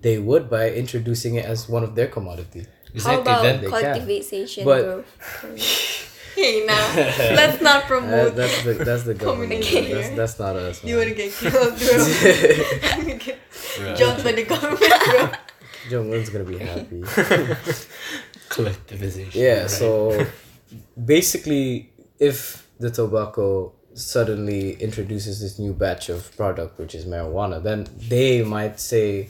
They 0.00 0.18
would 0.18 0.48
by 0.48 0.70
introducing 0.70 1.34
it 1.36 1.44
as 1.44 1.68
one 1.68 1.84
of 1.84 1.94
their 1.94 2.08
commodity. 2.08 2.66
how 3.04 3.20
about 3.20 3.42
Then 3.42 3.60
they 3.60 3.68
cultivation, 3.68 4.64
But- 4.64 5.04
Hey, 6.34 6.64
now 6.64 6.94
let's 7.36 7.60
not 7.60 7.90
Uh, 7.90 8.30
that's 8.30 8.62
the 8.62 8.72
that's 8.74 9.02
the 9.02 9.14
government. 9.14 9.64
That's, 9.64 10.10
that's 10.16 10.38
not 10.38 10.56
us. 10.56 10.82
you 10.84 10.96
wanna 10.96 11.12
get 11.12 11.32
killed, 11.32 11.76
bro. 11.76 11.96
jumped 13.96 14.24
by 14.24 14.32
the 14.32 14.44
government, 14.46 14.94
bro. 15.10 15.30
Jong 15.90 16.14
Un's 16.14 16.30
gonna 16.30 16.44
be 16.44 16.58
happy. 16.58 17.02
collectivization. 18.48 19.34
Yeah, 19.34 19.60
right? 19.62 19.70
so 19.70 20.26
basically, 20.96 21.92
if 22.18 22.66
the 22.78 22.90
tobacco 22.90 23.72
suddenly 24.00 24.72
introduces 24.74 25.40
this 25.40 25.58
new 25.58 25.72
batch 25.72 26.08
of 26.08 26.34
product 26.36 26.78
which 26.78 26.94
is 26.94 27.04
marijuana, 27.04 27.62
then 27.62 27.86
they 28.08 28.42
might 28.42 28.80
say 28.80 29.28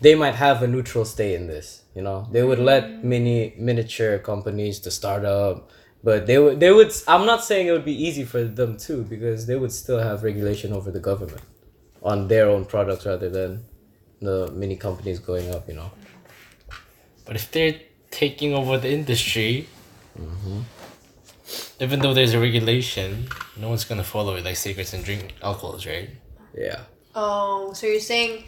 they 0.00 0.14
might 0.14 0.34
have 0.34 0.62
a 0.62 0.66
neutral 0.66 1.04
stay 1.04 1.34
in 1.34 1.46
this. 1.46 1.82
You 1.94 2.02
know, 2.02 2.26
they 2.30 2.42
would 2.42 2.58
let 2.58 2.84
mm. 2.84 3.04
mini 3.04 3.54
miniature 3.58 4.18
companies 4.18 4.80
to 4.80 4.90
start 4.90 5.24
up, 5.24 5.70
but 6.02 6.26
they 6.26 6.38
would 6.38 6.60
they 6.60 6.70
would. 6.70 6.92
I'm 7.06 7.26
not 7.26 7.44
saying 7.44 7.66
it 7.66 7.72
would 7.72 7.84
be 7.84 8.04
easy 8.06 8.24
for 8.24 8.44
them 8.44 8.76
too 8.76 9.02
because 9.04 9.46
they 9.46 9.56
would 9.56 9.72
still 9.72 9.98
have 9.98 10.22
regulation 10.22 10.72
over 10.72 10.90
the 10.90 11.00
government 11.00 11.42
on 12.02 12.28
their 12.28 12.48
own 12.48 12.64
products 12.64 13.06
rather 13.06 13.28
than 13.28 13.64
the 14.20 14.50
mini 14.52 14.76
companies 14.76 15.18
going 15.18 15.52
up. 15.54 15.68
You 15.68 15.74
know. 15.74 15.90
But 17.26 17.36
if 17.36 17.50
they're 17.50 17.78
taking 18.10 18.54
over 18.54 18.78
the 18.78 18.90
industry, 18.90 19.68
mm-hmm. 20.18 20.60
Even 21.80 22.00
though 22.00 22.14
there's 22.14 22.34
a 22.34 22.40
regulation, 22.40 23.26
no 23.56 23.68
one's 23.68 23.84
gonna 23.84 24.04
follow 24.04 24.36
it 24.36 24.44
like 24.44 24.56
cigarettes 24.56 24.92
and 24.92 25.04
drink 25.04 25.34
alcohols, 25.42 25.86
right? 25.86 26.10
Yeah. 26.56 26.80
Oh, 27.14 27.72
so 27.72 27.86
you're 27.86 28.00
saying 28.00 28.44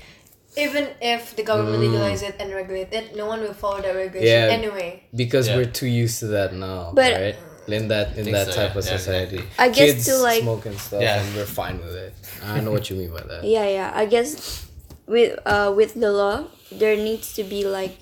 even 0.56 0.88
if 1.00 1.34
the 1.34 1.42
government 1.42 1.78
legalize 1.80 2.22
it 2.22 2.36
and 2.38 2.52
regulate 2.52 2.92
it, 2.92 3.16
no 3.16 3.26
one 3.26 3.40
will 3.40 3.54
follow 3.54 3.80
that 3.80 3.94
regulation 3.96 4.48
Yeah. 4.48 4.54
anyway. 4.58 5.04
because 5.16 5.48
Yeah. 5.48 5.56
we're 5.56 5.64
too 5.80 5.86
used 5.88 6.18
to 6.20 6.26
that 6.36 6.52
now, 6.54 6.92
But- 6.94 7.12
right? 7.12 7.36
In 7.68 7.86
that 7.88 8.18
in 8.18 8.26
that 8.32 8.48
so, 8.48 8.52
type 8.58 8.72
yeah. 8.74 8.78
of 8.78 8.84
society, 8.84 9.36
exactly. 9.36 9.64
I 9.64 9.68
guess 9.68 9.92
kids 9.92 10.06
to, 10.06 10.16
like- 10.18 10.42
smoke 10.42 10.66
and 10.66 10.78
stuff, 10.78 11.00
Yeah. 11.00 11.22
and 11.22 11.36
we're 11.36 11.46
fine 11.46 11.78
with 11.78 11.94
it. 11.94 12.12
I 12.44 12.58
know 12.60 12.72
what 12.72 12.90
you 12.90 12.96
mean 12.96 13.10
by 13.14 13.22
that. 13.22 13.44
Yeah, 13.44 13.66
yeah. 13.78 13.92
I 13.94 14.04
guess 14.06 14.66
with 15.06 15.38
uh 15.46 15.72
with 15.74 15.94
the 15.94 16.10
law, 16.10 16.36
there 16.72 16.96
needs 16.96 17.32
to 17.38 17.44
be 17.44 17.62
like 17.64 17.96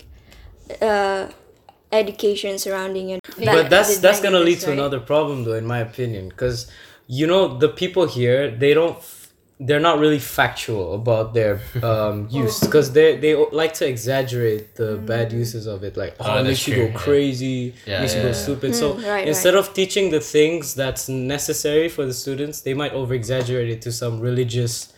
uh 0.80 1.28
education 1.92 2.58
surrounding 2.58 3.10
it. 3.10 3.20
but 3.44 3.68
that's 3.70 3.98
that's 3.98 4.20
gonna 4.20 4.38
lead 4.38 4.44
negatives, 4.44 4.64
to 4.64 4.70
right? 4.70 4.78
another 4.78 5.00
problem 5.00 5.44
though 5.44 5.54
in 5.54 5.66
my 5.66 5.78
opinion 5.78 6.28
because 6.28 6.70
you 7.06 7.26
know 7.26 7.58
the 7.58 7.68
people 7.68 8.06
here 8.06 8.50
they 8.50 8.72
don't 8.74 8.96
they're 9.62 9.80
not 9.80 9.98
really 9.98 10.18
factual 10.18 10.94
about 10.94 11.34
their 11.34 11.60
um, 11.82 12.26
use 12.30 12.60
because 12.60 12.92
they 12.92 13.16
they 13.18 13.34
like 13.52 13.74
to 13.74 13.86
exaggerate 13.86 14.76
the 14.76 14.96
bad 14.96 15.32
uses 15.32 15.66
of 15.66 15.82
it 15.84 15.96
like 15.96 16.14
oh, 16.20 16.24
Oh, 16.30 16.38
it 16.38 16.44
makes 16.44 16.66
you 16.66 16.74
true, 16.74 16.86
go 16.86 16.90
yeah. 16.92 16.98
crazy 16.98 17.74
Yeah, 17.86 18.00
makes 18.00 18.14
yeah, 18.14 18.18
you 18.18 18.22
go 18.22 18.28
yeah. 18.28 18.44
stupid 18.46 18.74
so 18.74 18.94
Mm, 18.94 19.06
right, 19.08 19.28
instead 19.28 19.54
of 19.54 19.74
teaching 19.74 20.10
the 20.10 20.20
things 20.20 20.74
that's 20.74 21.08
necessary 21.08 21.88
for 21.88 22.06
the 22.06 22.14
students 22.14 22.60
they 22.62 22.72
might 22.74 22.92
over 22.92 23.12
exaggerate 23.14 23.68
it 23.68 23.82
to 23.82 23.92
some 23.92 24.20
religious 24.20 24.92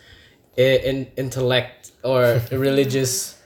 uh, 0.57 0.61
in, 0.61 1.07
intellect 1.17 1.91
or 2.03 2.39
religious 2.51 3.37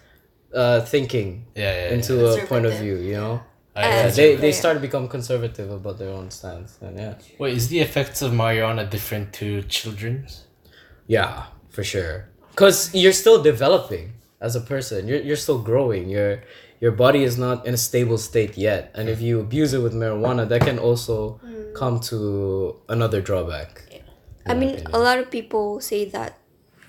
uh, 0.54 0.82
thinking 0.82 1.46
Yeah, 1.56 1.74
yeah. 1.90 1.94
into 1.96 2.14
yeah. 2.16 2.44
a 2.44 2.48
point 2.48 2.66
of 2.66 2.74
view 2.80 2.96
you 2.98 3.14
know 3.14 3.42
I- 3.76 3.84
Uh, 3.84 3.88
yeah, 3.90 4.10
they 4.20 4.30
they 4.44 4.52
start 4.52 4.74
to 4.78 4.82
become 4.82 5.06
conservative 5.08 5.70
about 5.80 5.96
their 6.02 6.10
own 6.20 6.32
stance, 6.32 6.72
and 6.82 6.98
yeah, 6.98 7.14
Wait, 7.38 7.54
is 7.60 7.68
the 7.74 7.80
effects 7.88 8.20
of 8.26 8.30
marijuana 8.34 8.84
different 8.96 9.28
to 9.40 9.62
children's? 9.78 10.32
yeah, 11.06 11.34
for 11.70 11.84
sure. 11.84 12.16
Cause 12.56 12.78
you're 13.02 13.14
still 13.24 13.40
developing 13.52 14.06
as 14.42 14.56
a 14.56 14.62
person. 14.74 15.08
You're 15.10 15.22
you're 15.28 15.42
still 15.46 15.62
growing. 15.72 16.10
Your 16.10 16.42
your 16.84 16.94
body 17.04 17.22
is 17.30 17.36
not 17.38 17.58
in 17.68 17.74
a 17.74 17.82
stable 17.90 18.18
state 18.18 18.54
yet, 18.58 18.82
and 18.98 19.06
if 19.14 19.20
you 19.22 19.40
abuse 19.40 19.72
it 19.78 19.82
with 19.86 19.94
marijuana, 19.94 20.44
that 20.52 20.62
can 20.70 20.80
also 20.80 21.40
come 21.82 22.00
to 22.10 22.18
another 22.90 23.22
drawback. 23.22 23.72
I 24.52 24.54
mean, 24.62 24.74
a 24.98 25.00
lot 25.08 25.18
of 25.22 25.30
people 25.30 25.66
say 25.82 26.02
that 26.16 26.32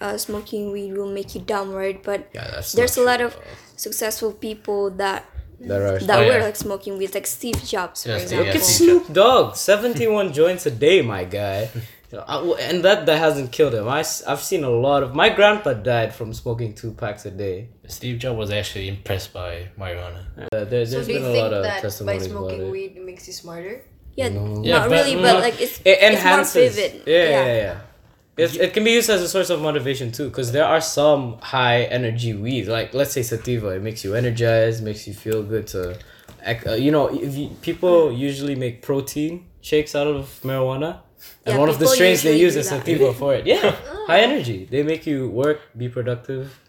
uh, 0.01 0.17
smoking 0.17 0.71
weed 0.73 0.93
will 0.97 1.11
make 1.13 1.35
you 1.35 1.41
dumb, 1.41 1.73
right? 1.73 2.03
But 2.03 2.29
Yeah, 2.35 2.51
that's 2.51 2.73
there's 2.73 2.97
a 2.97 3.03
lot 3.03 3.19
true, 3.19 3.27
of 3.29 3.37
successful 3.77 4.33
people 4.33 4.91
that 4.91 5.25
though. 5.61 5.69
There 5.69 5.95
are. 5.95 5.99
that 5.99 6.19
Oh, 6.19 6.27
were 6.27 6.39
yeah. 6.39 6.45
like 6.45 6.57
smoking 6.57 6.99
weed, 6.99 7.15
like 7.15 7.27
Steve 7.27 7.63
Jobs, 7.65 8.03
for 8.05 8.11
Yeah, 8.11 8.19
Steve- 8.19 8.23
example. 8.23 8.47
Look 8.47 8.57
at 8.57 8.63
Snoop 8.63 9.13
Dogg, 9.13 9.57
seventy 9.57 10.07
one 10.07 10.33
joints 10.33 10.67
a 10.67 10.71
day, 10.71 11.03
my 11.03 11.25
guy. 11.25 11.69
You 12.11 12.17
know, 12.17 12.25
I- 12.27 12.61
and 12.71 12.83
that 12.87 13.05
that 13.05 13.19
hasn't 13.19 13.53
killed 13.53 13.75
him. 13.75 13.87
I 13.87 13.99
have 14.27 14.41
seen 14.41 14.65
a 14.65 14.71
lot 14.71 15.03
of 15.03 15.15
my 15.15 15.29
grandpa 15.29 15.75
died 15.75 16.15
from 16.15 16.33
smoking 16.33 16.73
two 16.73 16.93
packs 16.93 17.27
a 17.27 17.31
day. 17.31 17.69
Steve 17.87 18.17
Jobs 18.19 18.39
was 18.39 18.51
actually 18.51 18.89
impressed 18.89 19.35
by 19.35 19.69
marijuana. 19.79 20.25
Uh, 20.41 20.65
there, 20.65 20.87
So 20.87 20.93
there's 20.93 21.07
do 21.07 21.13
you 21.13 21.19
been 21.21 21.29
a 21.29 21.33
think 21.33 21.43
lot 21.45 21.53
of 21.53 21.63
that 21.65 21.77
by 21.77 21.81
testimonies 21.83 22.27
about 22.33 22.49
smoking 22.49 22.71
weed 22.71 22.93
it 22.97 23.05
makes 23.05 23.27
you 23.27 23.35
smarter? 23.35 23.85
Yeah, 24.17 24.31
No. 24.31 24.63
Yeah, 24.65 24.79
not 24.79 24.89
but 24.89 25.05
really, 25.05 25.15
but 25.21 25.33
not- 25.35 25.43
like 25.43 25.61
it's 25.61 25.81
it 25.85 25.85
it's 25.85 26.01
more 26.01 26.11
enhances. 26.13 26.77
vivid. 26.77 27.03
Yeah, 27.07 27.29
yeah, 27.29 27.57
yeah. 27.65 27.79
It, 28.39 28.57
it 28.57 28.73
can 28.73 28.85
be 28.85 28.93
used 28.93 29.11
as 29.11 29.21
a 29.21 29.29
source 29.29 29.51
of 29.51 29.61
motivation 29.61 30.13
too, 30.13 30.29
because 30.29 30.53
there 30.53 30.65
are 30.65 30.81
some 30.81 31.39
high 31.41 31.83
energy 31.83 32.35
weeds, 32.35 32.69
like 32.69 32.95
let's 32.95 33.11
say 33.13 33.23
sativa. 33.23 33.71
It 33.71 33.83
makes 33.83 34.05
you 34.05 34.15
energized, 34.15 34.83
makes 34.83 35.09
you 35.09 35.15
feel 35.15 35.43
good 35.43 35.67
to, 35.69 35.99
uh, 36.47 36.75
you 36.75 36.93
know, 36.93 37.09
if 37.09 37.35
you, 37.35 37.49
people 37.63 38.13
usually 38.13 38.55
make 38.55 38.81
protein 38.83 39.47
shakes 39.61 39.97
out 39.97 40.07
of 40.07 40.41
marijuana, 40.45 41.01
and 41.45 41.55
Yeah, 41.55 41.59
one 41.59 41.69
of 41.69 41.81
the 41.81 41.89
strains 41.89 42.23
they 42.23 42.39
use 42.39 42.55
is 42.55 42.69
sativa 42.69 43.13
for 43.13 43.35
it. 43.35 43.45
Yeah, 43.45 43.75
high 44.07 44.21
energy. 44.21 44.69
They 44.71 44.85
make 44.85 45.05
you 45.05 45.29
work, 45.29 45.61
be 45.77 45.89
productive. 45.89 46.61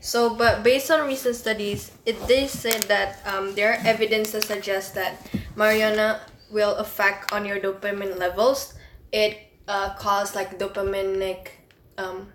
So, 0.00 0.34
but 0.34 0.64
based 0.64 0.90
on 0.90 1.06
recent 1.06 1.36
studies, 1.36 1.92
it 2.04 2.18
did 2.26 2.50
say 2.50 2.76
that 2.90 3.22
um, 3.24 3.54
there 3.54 3.74
are 3.74 3.78
evidence 3.86 4.32
that 4.32 4.42
suggests 4.42 4.90
that 4.98 5.22
marijuana 5.54 6.18
will 6.50 6.74
affect 6.82 7.32
on 7.32 7.46
your 7.46 7.60
dopamine 7.60 8.18
levels. 8.18 8.74
It 9.12 9.38
uh, 9.68 9.94
cause 9.94 10.34
like 10.34 10.58
dopaminic 10.58 11.48
um, 11.98 12.32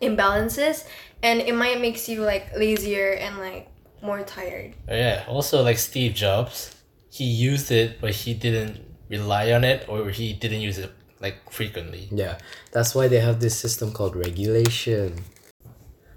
imbalances, 0.00 0.86
and 1.22 1.40
it 1.40 1.54
might 1.54 1.80
makes 1.80 2.08
you 2.08 2.22
like 2.22 2.54
lazier 2.56 3.12
and 3.12 3.38
like 3.38 3.70
more 4.02 4.22
tired. 4.22 4.74
Oh, 4.88 4.94
yeah. 4.94 5.24
Also, 5.28 5.62
like 5.62 5.78
Steve 5.78 6.14
Jobs, 6.14 6.74
he 7.10 7.24
used 7.24 7.70
it, 7.70 8.00
but 8.00 8.12
he 8.12 8.34
didn't 8.34 8.80
rely 9.08 9.52
on 9.52 9.64
it, 9.64 9.88
or 9.88 10.10
he 10.10 10.32
didn't 10.32 10.60
use 10.60 10.78
it 10.78 10.92
like 11.20 11.50
frequently. 11.50 12.08
Yeah, 12.12 12.38
that's 12.72 12.94
why 12.94 13.08
they 13.08 13.20
have 13.20 13.40
this 13.40 13.58
system 13.58 13.92
called 13.92 14.14
regulation. 14.16 15.24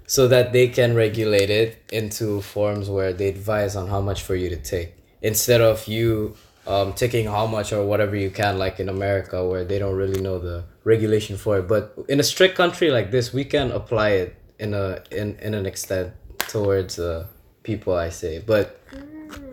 So 0.06 0.28
that 0.28 0.52
they 0.52 0.68
can 0.68 0.94
regulate 0.94 1.48
it 1.48 1.82
into 1.90 2.42
forms 2.42 2.90
where 2.90 3.12
they 3.14 3.28
advise 3.28 3.76
on 3.76 3.88
how 3.88 4.00
much 4.00 4.22
for 4.22 4.34
you 4.34 4.50
to 4.50 4.56
take. 4.56 4.94
Instead 5.22 5.60
of 5.62 5.86
you 5.86 6.36
um, 6.66 6.92
taking 6.92 7.26
how 7.26 7.46
much 7.46 7.72
or 7.72 7.84
whatever 7.84 8.16
you 8.16 8.30
can, 8.30 8.58
like 8.58 8.78
in 8.78 8.88
America, 8.88 9.46
where 9.46 9.64
they 9.64 9.78
don't 9.78 9.96
really 9.96 10.20
know 10.20 10.38
the 10.38 10.64
regulation 10.84 11.36
for 11.36 11.58
it. 11.58 11.68
But 11.68 11.94
in 12.08 12.20
a 12.20 12.22
strict 12.22 12.56
country 12.56 12.90
like 12.90 13.10
this, 13.10 13.32
we 13.32 13.44
can 13.44 13.72
apply 13.72 14.10
it 14.10 14.36
in 14.58 14.74
a 14.74 15.02
in, 15.10 15.36
in 15.40 15.54
an 15.54 15.66
extent 15.66 16.12
towards 16.38 16.98
uh, 16.98 17.26
people, 17.62 17.94
I 17.94 18.10
say. 18.10 18.38
But 18.38 18.80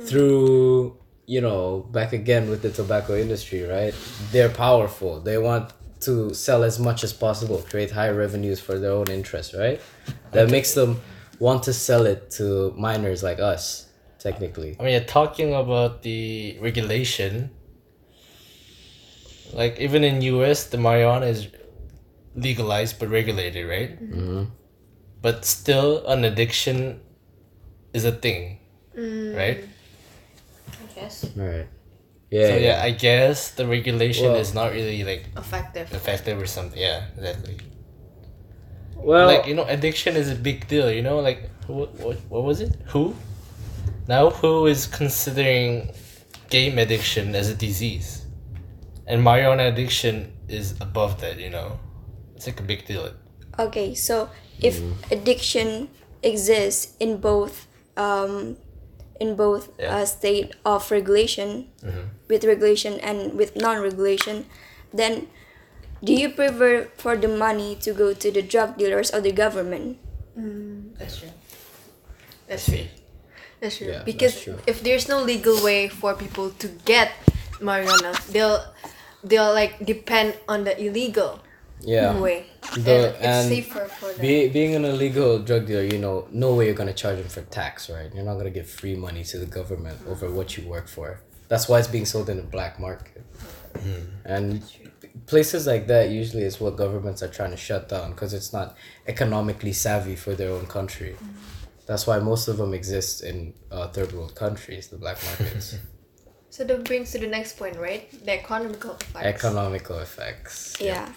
through 0.01 0.98
you 1.25 1.42
know 1.42 1.88
back 1.92 2.12
again 2.12 2.50
with 2.50 2.62
the 2.62 2.72
tobacco 2.72 3.16
industry 3.16 3.63
right? 3.63 3.94
They're 4.32 4.50
powerful. 4.50 5.20
They 5.20 5.38
want 5.38 5.74
to 6.01 6.34
sell 6.34 6.63
as 6.63 6.80
much 6.80 7.04
as 7.04 7.12
possible 7.12 7.58
create 7.70 7.92
high 7.92 8.10
revenues 8.10 8.60
for 8.60 8.80
their 8.80 8.92
own 8.92 9.10
interest 9.10 9.54
right? 9.54 9.80
That 10.32 10.50
makes 10.50 10.74
them 10.74 11.01
want 11.39 11.63
to 11.63 11.74
sell 11.74 12.06
it 12.06 12.32
to 12.32 12.74
minors 12.78 13.22
like 13.22 13.39
us 13.39 13.88
technically 14.20 14.76
I 14.80 14.84
mean, 14.84 14.94
yeah, 14.94 15.04
talking 15.04 15.54
about 15.54 16.04
the 16.04 16.58
regulation, 16.62 17.52
like 19.54 19.80
even 19.80 20.04
in 20.04 20.22
US, 20.22 20.66
the 20.68 20.78
marijuana 20.78 21.28
is 21.28 21.48
legalized 22.36 23.00
but 23.00 23.10
regulated, 23.10 23.68
right? 23.68 23.92
mm-hmm. 24.02 24.44
But 25.22 25.44
still, 25.44 26.06
an 26.08 26.24
addiction 26.24 27.02
is 27.94 28.06
a 28.06 28.12
thing, 28.12 28.60
right? 28.96 29.66
I 30.68 30.86
guess 30.96 31.26
all 31.38 31.44
right 31.44 31.68
yeah, 32.30 32.48
so 32.48 32.58
yeah, 32.58 32.82
I 32.84 32.92
guess 32.92 33.52
the 33.52 33.66
regulation 33.66 34.32
Well- 34.32 34.36
is 34.42 34.54
not 34.54 34.72
really 34.72 35.04
like 35.04 35.26
effective. 35.36 35.92
effective 35.94 36.40
or 36.40 36.46
something. 36.46 36.80
Yeah, 36.80 37.06
exactly. 37.18 37.58
well 38.96 39.26
like 39.28 39.48
you 39.48 39.56
know, 39.56 39.66
addiction 39.66 40.16
is 40.16 40.30
a 40.30 40.36
big 40.36 40.68
deal. 40.68 40.92
You 40.92 41.02
know, 41.02 41.20
like 41.20 41.50
what 41.68 41.94
what 41.96 42.18
what 42.30 42.44
was 42.44 42.62
it? 42.62 42.76
Who? 42.94 43.16
Now 44.10 44.32
who 44.32 44.66
is 44.66 44.88
considering 44.88 45.94
game 46.50 46.80
addiction 46.80 47.36
as 47.36 47.48
a 47.48 47.54
disease, 47.54 48.25
and 49.06 49.22
marijuana 49.22 49.70
addiction 49.72 50.34
is 50.48 50.74
above 50.82 51.22
that. 51.22 51.38
You 51.38 51.51
know, 51.51 51.80
it's 52.36 52.48
like 52.48 52.60
a 52.60 52.63
big 52.63 52.88
deal. 52.89 53.13
Okay, 53.60 53.94
so 53.94 54.30
if 54.60 54.82
addiction 55.12 55.89
exists 56.24 56.98
in 57.00 57.22
both 57.22 57.68
um, 57.98 58.58
in 59.22 59.36
both 59.36 59.70
Yeah. 59.78 60.01
uh, 60.01 60.06
state 60.10 60.56
of 60.66 60.89
regulation, 60.89 61.70
with 62.28 62.44
regulation 62.50 62.98
and 63.06 63.38
with 63.38 63.54
non-regulation, 63.56 64.50
then 64.92 65.28
do 66.04 66.18
you 66.18 66.34
prefer 66.34 66.89
for 66.98 67.13
the 67.16 67.28
money 67.30 67.78
to 67.86 67.94
go 67.94 68.18
to 68.18 68.32
the 68.32 68.42
drug 68.42 68.74
dealers 68.82 69.13
or 69.13 69.22
the 69.22 69.32
government? 69.32 70.01
That's 70.98 71.22
true. 71.22 71.30
That's 72.48 72.63
See. 72.63 72.89
true. 72.89 72.99
That's 73.60 73.78
true. 73.78 73.88
Yeah, 73.88 73.94
that's 73.94 74.06
because 74.06 74.42
true. 74.42 74.58
if 74.68 74.82
there's 74.84 75.08
no 75.08 75.22
legal 75.22 75.62
way 75.63 75.89
for 75.89 76.13
people 76.16 76.51
to 76.51 76.68
get 76.86 77.12
marijuana, 77.60 78.16
they'll 78.28 78.63
they'll 79.24 79.54
like 79.54 79.86
depend 79.86 80.38
on 80.48 80.63
the 80.63 80.80
illegal 80.80 81.39
yeah 81.82 82.18
way. 82.20 82.46
The- 82.74 82.80
and 82.80 83.16
it's 83.16 83.25
and 83.25 83.50
safer 83.50 83.86
for 83.88 84.12
them. 84.13 84.22
Be, 84.22 84.50
being 84.50 84.75
an 84.75 84.86
illegal 84.86 85.39
drug 85.39 85.66
dealer, 85.68 85.84
you 85.84 85.98
know, 85.98 86.28
no 86.32 86.56
way 86.56 86.66
you're 86.66 86.75
gonna 86.75 86.94
charge 86.94 87.18
them 87.18 87.28
for 87.28 87.42
tax, 87.42 87.89
right? 87.89 88.13
You're 88.13 88.25
not 88.25 88.36
gonna 88.36 88.50
give 88.50 88.70
free 88.70 88.96
money 88.96 89.24
to 89.25 89.38
the 89.38 89.46
government 89.46 90.00
over 90.08 90.30
what 90.32 90.58
you 90.58 90.68
work 90.68 90.88
for. 90.88 91.22
That's 91.48 91.68
why 91.68 91.80
it's 91.80 91.88
being 91.88 92.06
sold 92.06 92.30
in 92.30 92.38
the 92.38 92.44
black 92.44 92.80
market. 92.80 93.24
Hmm. 93.75 94.04
And 94.24 94.63
places 95.25 95.68
like 95.68 95.88
that 95.88 96.10
usually 96.10 96.44
is 96.44 96.60
what 96.60 96.75
governments 96.75 97.22
are 97.24 97.28
trying 97.28 97.51
to 97.51 97.58
shut 97.58 97.89
down 97.89 98.12
because 98.12 98.34
it's 98.34 98.54
not 98.54 98.75
economically 99.08 99.74
savvy 99.74 100.16
for 100.16 100.34
their 100.36 100.51
own 100.51 100.66
country. 100.66 101.16
Mm. 101.22 101.28
That's 101.89 102.05
why 102.05 102.19
most 102.19 102.48
of 102.48 102.58
them 102.58 102.75
exist 102.75 103.24
in 103.24 103.55
uh, 103.72 103.88
third 103.88 104.12
world 104.13 104.36
countries, 104.36 104.89
the 104.89 104.98
black 104.98 105.17
markets. 105.25 105.75
So 106.51 106.63
that 106.63 106.84
brings 106.84 107.12
to 107.12 107.19
the 107.19 107.27
next 107.27 107.58
point, 107.58 107.77
right? 107.77 108.10
The 108.25 108.34
economical 108.34 108.98
effects. 109.00 109.25
Economical 109.25 110.00
effects. 110.00 110.77
Yeah. 110.81 111.08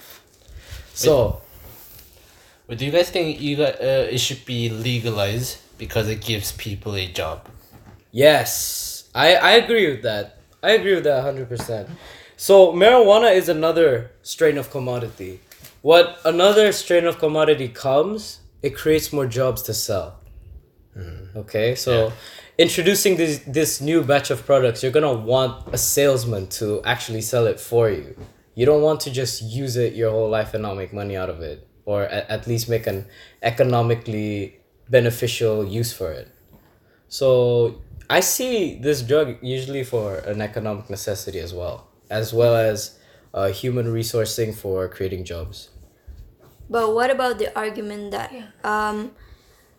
So, 0.92 1.40
But 2.66 2.76
do 2.76 2.84
you 2.84 2.92
guys 2.92 3.08
think 3.08 3.40
you 3.40 3.56
got, 3.56 3.80
uh, 3.80 4.12
it 4.12 4.18
should 4.18 4.44
be 4.44 4.68
legalized 4.68 5.56
because 5.78 6.08
it 6.10 6.20
gives 6.20 6.52
people 6.52 6.94
a 6.96 7.06
job? 7.06 7.48
yes, 8.10 9.08
I, 9.14 9.36
I 9.36 9.52
agree 9.52 9.90
with 9.90 10.02
that. 10.02 10.36
I 10.62 10.72
agree 10.72 10.94
with 10.94 11.04
that 11.04 11.24
100%. 11.24 11.88
So, 12.36 12.72
marijuana 12.72 13.34
is 13.34 13.48
another 13.48 14.10
strain 14.22 14.58
of 14.58 14.70
commodity. 14.70 15.40
What 15.80 16.18
another 16.26 16.72
strain 16.72 17.06
of 17.06 17.18
commodity 17.18 17.68
comes, 17.68 18.40
it 18.62 18.76
creates 18.76 19.14
more 19.14 19.26
jobs 19.26 19.62
to 19.62 19.72
sell. 19.74 20.21
Okay, 21.34 21.74
so 21.74 21.92
Yeah. 21.92 22.10
introducing 22.58 23.16
this 23.16 23.40
this 23.46 23.80
new 23.80 24.02
batch 24.02 24.30
of 24.30 24.44
products, 24.44 24.82
you're 24.82 24.92
gonna 24.92 25.12
want 25.14 25.66
a 25.72 25.78
salesman 25.78 26.46
to 26.60 26.82
actually 26.84 27.22
sell 27.22 27.46
it 27.46 27.58
for 27.58 27.88
you. 27.90 28.14
You 28.54 28.66
don't 28.66 28.82
want 28.82 29.00
to 29.02 29.10
just 29.10 29.40
use 29.42 29.76
it 29.76 29.94
your 29.94 30.10
whole 30.10 30.28
life 30.28 30.52
and 30.54 30.62
not 30.62 30.76
make 30.76 30.92
money 30.92 31.16
out 31.16 31.30
of 31.30 31.40
it, 31.40 31.66
or 31.86 32.02
at, 32.04 32.28
at 32.28 32.46
least 32.46 32.68
make 32.68 32.86
an 32.86 33.06
economically 33.42 34.60
beneficial 34.90 35.64
use 35.64 35.92
for 35.92 36.12
it. 36.12 36.28
So 37.08 37.80
I 38.10 38.20
see 38.20 38.78
this 38.78 39.00
drug 39.00 39.36
usually 39.40 39.84
for 39.84 40.16
an 40.28 40.42
economic 40.42 40.90
necessity 40.90 41.38
as 41.40 41.54
well, 41.54 41.88
as 42.10 42.34
well 42.34 42.54
as 42.56 42.98
uh, 43.32 43.48
human 43.48 43.86
resourcing 43.86 44.54
for 44.54 44.86
creating 44.88 45.24
jobs. 45.24 45.70
But 46.68 46.94
what 46.94 47.10
about 47.10 47.38
the 47.38 47.48
argument 47.58 48.10
that 48.12 48.32
um, 48.64 49.12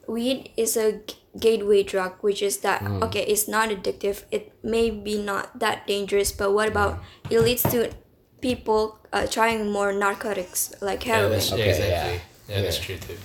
weed 0.07 0.49
is 0.57 0.77
a 0.77 0.93
g- 0.93 1.15
gateway 1.39 1.83
drug, 1.83 2.13
which 2.21 2.41
is 2.41 2.57
that 2.59 2.81
hmm. 2.81 3.03
okay, 3.03 3.23
it's 3.25 3.47
not 3.47 3.69
addictive. 3.69 4.23
It 4.31 4.53
may 4.63 4.89
be 4.89 5.21
not 5.21 5.59
that 5.59 5.87
dangerous, 5.87 6.31
but 6.31 6.53
what 6.53 6.67
about 6.69 6.97
hmm. 6.97 7.33
it 7.33 7.39
leads 7.41 7.63
to 7.63 7.91
people 8.41 8.99
uh, 9.11 9.25
trying 9.27 9.71
more 9.71 9.93
narcotics 9.93 10.73
like 10.81 11.05
Yeah, 11.05 11.15
heroin? 11.15 11.31
that's, 11.31 11.51
Okay, 11.51 11.65
yeah, 11.65 11.71
exactly. 11.71 12.13
yeah. 12.13 12.55
Yeah, 12.55 12.61
that's 12.61 12.79
Yeah. 12.79 12.85
true 12.85 12.97
too. 12.97 13.17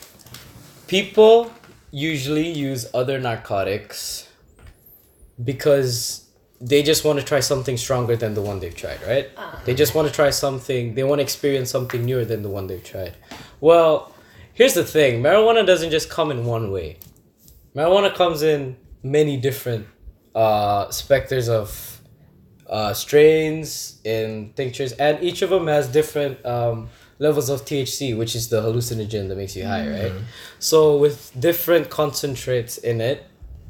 People 0.87 1.51
usually 1.91 2.49
use 2.49 2.87
other 2.95 3.19
narcotics 3.19 4.29
because 5.43 6.25
they 6.61 6.83
just 6.83 7.05
want 7.05 7.19
to 7.19 7.25
try 7.25 7.41
something 7.41 7.77
stronger 7.77 8.17
than 8.17 8.35
the 8.35 8.43
one 8.43 8.59
they've 8.61 8.75
tried, 8.75 9.01
right? 9.07 9.31
Ah. 9.37 9.61
They 9.65 9.75
just 9.75 9.95
want 9.95 10.09
to 10.09 10.15
try 10.15 10.31
something, 10.31 10.95
they 10.95 11.05
want 11.05 11.21
to 11.21 11.23
experience 11.23 11.71
something 11.71 12.05
newer 12.05 12.25
than 12.25 12.43
the 12.43 12.49
one 12.49 12.67
they've 12.67 12.83
tried. 12.83 13.15
Well, 13.61 14.13
here's 14.55 14.75
the 14.75 14.85
thing 14.85 15.23
marijuana 15.23 15.65
doesn't 15.65 15.91
just 15.91 16.11
come 16.11 16.31
in 16.31 16.45
one 16.45 16.71
way, 16.73 16.99
marijuana 17.79 18.13
comes 18.13 18.43
in 18.43 18.77
many 19.05 19.37
different 19.37 19.87
uh, 20.35 20.91
specters 20.91 21.49
of 21.49 22.01
uh, 22.69 22.93
strains 22.93 24.01
and 24.05 24.55
tinctures, 24.57 24.93
and 24.93 25.23
each 25.23 25.43
of 25.43 25.51
them 25.51 25.69
has 25.69 25.87
different 25.89 26.45
um, 26.45 26.89
levels 27.19 27.49
of 27.49 27.65
THC, 27.65 28.17
which 28.19 28.35
is 28.35 28.49
the 28.49 28.61
hallucinogen 28.61 29.29
that 29.29 29.37
makes 29.37 29.57
you 29.57 29.65
high, 29.65 29.89
right? 29.89 30.13
So 30.59 30.97
with 30.99 31.33
different 31.39 31.89
concentrates 31.89 32.79
in 32.79 33.01
it 33.01 33.25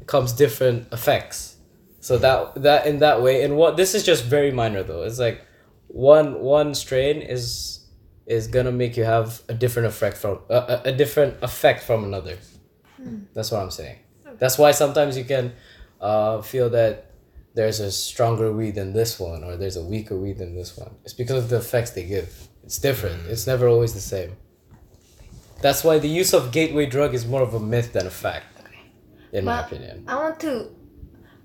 comes 0.07 0.33
different 0.33 0.91
effects. 0.91 1.57
So 2.01 2.17
that 2.17 2.61
that 2.63 2.87
in 2.87 2.99
that 2.99 3.21
way, 3.21 3.43
and 3.43 3.55
what 3.57 3.77
this 3.77 3.93
is 3.93 4.03
just 4.03 4.23
very 4.25 4.51
minor 4.51 4.83
though. 4.83 5.03
It's 5.03 5.19
like 5.19 5.45
one 5.87 6.39
one 6.39 6.73
strain 6.73 7.21
is 7.21 7.85
is 8.25 8.47
gonna 8.47 8.71
make 8.71 8.97
you 8.97 9.03
have 9.03 9.41
a 9.49 9.53
different 9.53 9.87
effect 9.87 10.17
from 10.17 10.39
uh, 10.49 10.79
a, 10.85 10.89
a 10.89 10.91
different 10.91 11.35
effect 11.43 11.83
from 11.83 12.03
another. 12.03 12.37
That's 13.33 13.51
what 13.51 13.61
I'm 13.61 13.71
saying. 13.71 13.97
That's 14.37 14.57
why 14.57 14.71
sometimes 14.71 15.17
you 15.17 15.25
can 15.25 15.53
uh, 16.01 16.41
feel 16.41 16.69
that 16.71 17.11
there's 17.55 17.79
a 17.79 17.91
stronger 17.91 18.51
weed 18.53 18.75
than 18.75 18.93
this 18.93 19.19
one, 19.19 19.43
or 19.43 19.57
there's 19.57 19.75
a 19.75 19.83
weaker 19.83 20.15
weed 20.15 20.37
than 20.37 20.55
this 20.55 20.77
one. 20.77 20.95
It's 21.03 21.13
because 21.13 21.43
of 21.43 21.49
the 21.49 21.57
effects 21.57 21.91
they 21.91 22.05
give. 22.05 22.47
It's 22.63 22.77
different. 22.77 23.27
It's 23.27 23.47
never 23.47 23.67
always 23.67 23.93
the 23.93 23.99
same. 23.99 24.37
That's 25.61 25.83
why 25.83 25.99
the 25.99 26.07
use 26.07 26.33
of 26.33 26.51
gateway 26.51 26.85
drug 26.85 27.13
is 27.13 27.25
more 27.25 27.41
of 27.41 27.53
a 27.53 27.59
myth 27.59 27.91
than 27.93 28.07
a 28.07 28.09
fact, 28.11 28.45
in 29.33 29.45
my 29.45 29.61
opinion. 29.65 30.05
I 30.07 30.15
want 30.15 30.39
to 30.41 30.69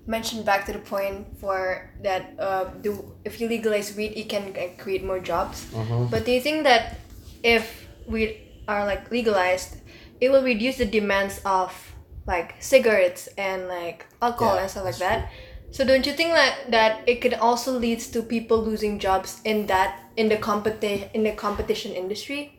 mention 0.07 0.43
back 0.43 0.65
to 0.67 0.73
the 0.73 0.79
point 0.79 1.37
for 1.39 1.91
that 2.01 2.33
uh, 2.39 2.65
do 2.81 3.11
if 3.25 3.41
you 3.41 3.49
legalize 3.49 3.95
weed, 3.95 4.13
it 4.15 4.29
can 4.29 4.53
create 4.77 5.03
more 5.03 5.19
jobs. 5.19 5.65
But 6.11 6.23
do 6.25 6.31
you 6.31 6.39
think 6.39 6.63
that 6.63 6.97
if 7.43 7.87
weed 8.07 8.37
are 8.67 8.85
like 8.85 9.11
legalized, 9.11 9.77
it 10.21 10.29
will 10.29 10.43
reduce 10.43 10.77
the 10.77 10.85
demands 10.85 11.41
of 11.45 11.95
like 12.27 12.55
cigarettes 12.59 13.27
and 13.37 13.67
like 13.67 14.05
alcohol 14.21 14.55
Yeah, 14.55 14.61
and 14.61 14.71
stuff 14.71 14.85
like 14.85 14.97
that? 14.97 15.31
So 15.71 15.85
don't 15.85 16.05
you 16.05 16.13
think 16.13 16.31
that 16.31 16.71
that 16.71 17.07
it 17.07 17.21
could 17.21 17.33
also 17.33 17.77
leads 17.77 18.07
to 18.11 18.21
people 18.21 18.63
losing 18.63 18.97
jobs 18.97 19.41
in 19.43 19.67
that 19.67 19.99
in 20.15 20.29
the 20.29 20.37
competi- 20.37 21.11
in 21.13 21.23
the 21.23 21.33
competition 21.33 21.91
industry? 21.91 22.55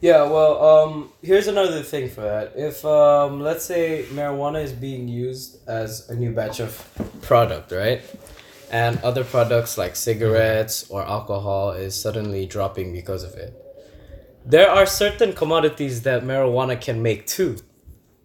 Yeah, 0.00 0.22
well, 0.22 0.64
um, 0.64 1.12
here's 1.20 1.46
another 1.46 1.82
thing 1.82 2.08
for 2.08 2.22
that. 2.22 2.54
If 2.56 2.82
um, 2.86 3.42
let's 3.42 3.66
say 3.66 4.06
marijuana 4.08 4.64
is 4.64 4.72
being 4.72 5.08
used 5.08 5.58
as 5.68 6.08
a 6.08 6.16
new 6.16 6.32
batch 6.32 6.58
of 6.58 6.72
product, 7.20 7.70
right, 7.70 8.00
and 8.72 8.98
other 9.02 9.24
products 9.24 9.76
like 9.76 9.96
cigarettes 9.96 10.88
or 10.88 11.02
alcohol 11.04 11.72
is 11.72 12.00
suddenly 12.00 12.46
dropping 12.46 12.94
because 12.94 13.22
of 13.22 13.34
it, 13.34 13.52
there 14.44 14.70
are 14.70 14.86
certain 14.86 15.32
commodities 15.32 16.02
that 16.02 16.22
marijuana 16.22 16.80
can 16.80 17.02
make 17.02 17.26
too. 17.26 17.56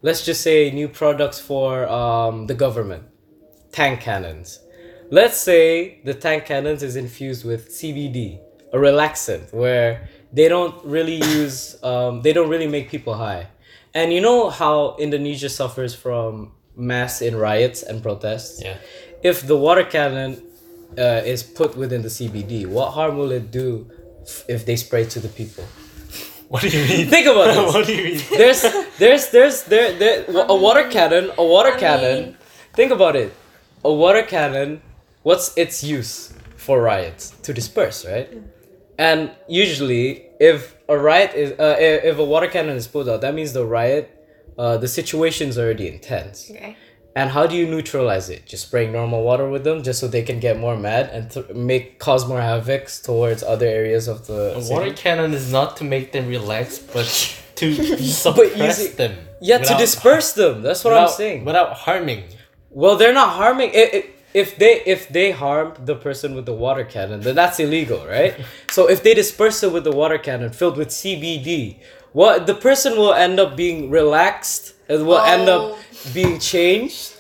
Let's 0.02 0.24
just 0.26 0.42
say 0.42 0.72
new 0.72 0.88
products 0.88 1.40
for 1.40 1.88
um, 1.90 2.48
the 2.48 2.54
government, 2.54 3.04
tank 3.72 4.02
cannons. 4.02 4.60
Let's 5.10 5.38
say 5.38 6.02
the 6.04 6.14
tank 6.14 6.46
cannons 6.46 6.84
is 6.84 6.96
infused 6.96 7.46
with 7.46 7.70
CBD, 7.70 8.40
a 8.74 8.78
relaxant, 8.78 9.54
where 9.54 10.10
they 10.32 10.48
don't 10.48 10.84
really 10.86 11.16
use, 11.16 11.82
um, 11.84 12.22
they 12.22 12.34
don't 12.34 12.50
really 12.50 12.68
make 12.68 12.90
people 12.90 13.16
high. 13.16 13.48
And 13.94 14.12
you 14.12 14.22
know 14.22 14.50
how 14.50 14.96
Indonesia 14.98 15.50
suffers 15.50 15.96
from 15.96 16.52
mass 16.76 17.22
in 17.22 17.36
riots 17.36 17.82
and 17.84 18.02
protests? 18.02 18.62
Yeah. 18.62 18.78
If 19.24 19.48
the 19.48 19.58
water 19.58 19.84
cannon 19.84 20.44
uh, 20.98 21.22
is 21.26 21.44
put 21.44 21.76
within 21.76 22.02
the 22.02 22.10
CBD, 22.10 22.66
what 22.66 22.92
harm 22.92 23.18
will 23.18 23.32
it 23.32 23.52
do 23.52 23.90
if 24.48 24.66
they 24.66 24.76
spray 24.76 25.06
to 25.06 25.20
the 25.20 25.30
people? 25.30 25.64
What 26.56 26.62
do 26.64 26.70
you 26.70 26.84
mean? 26.92 27.08
Think 27.16 27.28
about 27.28 27.48
this. 27.56 27.74
What 27.74 27.86
do 27.88 27.94
you 27.98 28.04
mean? 28.10 28.18
there's 28.42 28.62
there's 29.02 29.24
there's 29.36 29.58
there 29.74 29.88
there 30.02 30.18
a 30.56 30.56
water 30.66 30.86
cannon 30.96 31.26
a 31.38 31.46
water 31.56 31.74
I 31.76 31.80
cannon. 31.86 32.18
mean- 32.24 32.38
think 32.80 32.92
about 32.92 33.16
it. 33.24 33.30
A 33.84 33.94
water 34.04 34.24
cannon 34.36 34.70
what's 35.28 35.48
its 35.64 35.84
use 35.84 36.14
for 36.66 36.76
riots? 36.92 37.24
To 37.46 37.50
disperse 37.54 38.00
right? 38.14 38.28
And 38.98 39.32
usually 39.48 40.08
if 40.40 40.76
a 40.96 40.98
riot 41.10 41.32
is 41.44 41.50
uh, 41.60 41.76
i- 41.88 42.02
if 42.12 42.16
a 42.26 42.28
water 42.34 42.48
cannon 42.56 42.76
is 42.82 42.88
pulled 42.94 43.10
out 43.12 43.20
that 43.26 43.34
means 43.40 43.52
the 43.60 43.66
riot 43.66 44.06
uh, 44.58 44.78
the 44.84 44.88
situation's 44.88 45.56
already 45.58 45.88
intense. 45.96 46.38
Okay. 46.52 46.76
And 47.18 47.30
how 47.32 47.48
do 47.48 47.56
you 47.56 47.66
neutralize 47.66 48.30
it 48.30 48.46
just 48.46 48.68
spraying 48.68 48.92
normal 48.92 49.24
water 49.24 49.50
with 49.50 49.64
them 49.64 49.82
just 49.84 50.00
so 50.02 50.08
they 50.08 50.22
can 50.24 50.40
get 50.40 50.60
more 50.60 50.76
mad 50.78 51.10
and 51.14 51.32
th- 51.32 51.50
make 51.72 51.98
cause 52.00 52.28
more 52.28 52.40
havocs 52.40 53.02
towards 53.04 53.42
other 53.42 53.66
areas 53.68 54.08
of 54.08 54.28
the 54.28 54.58
A 54.58 54.62
city? 54.62 54.74
water 54.74 54.94
cannon 54.94 55.34
is 55.34 55.52
not 55.52 55.78
to 55.78 55.84
make 55.84 56.12
them 56.12 56.28
relax, 56.28 56.78
but 56.80 57.08
to 57.56 57.76
But 57.78 58.00
suppress 58.00 58.80
using- 58.80 58.96
them. 58.98 59.14
yeah 59.42 59.60
to 59.60 59.74
disperse 59.78 60.34
them 60.34 60.62
that's 60.62 60.84
what 60.84 60.94
i'm 60.94 61.08
saying 61.10 61.46
Without 61.46 61.72
harming. 61.74 62.24
Well, 62.70 62.98
they're 62.98 63.14
not 63.14 63.30
harming. 63.42 63.70
It, 63.74 63.94
it, 63.94 64.06
if 64.34 64.58
they 64.58 64.74
if 64.86 65.08
they 65.08 65.32
harm 65.32 65.68
the 65.90 65.96
person 65.96 66.36
with 66.36 66.46
the 66.46 66.52
water 66.66 66.84
cannon, 66.84 67.22
then 67.22 67.36
that's 67.36 67.58
illegal, 67.58 68.06
right? 68.06 68.36
so 68.76 68.90
if 68.90 69.00
they 69.02 69.14
disperse 69.14 69.64
it 69.64 69.72
with 69.72 69.86
the 69.86 69.94
water 70.02 70.18
cannon 70.18 70.52
filled 70.52 70.76
with 70.76 70.90
CBD, 70.90 71.80
what 72.12 72.46
the 72.48 72.54
person 72.68 72.98
will 72.98 73.14
end 73.14 73.40
up 73.40 73.56
being 73.56 73.90
relaxed 73.90 74.75
and 74.90 75.06
will 75.08 75.20
end 75.20 75.50
up 75.50 75.62
Oh. 75.62 75.78
being 76.14 76.40
changed 76.40 77.14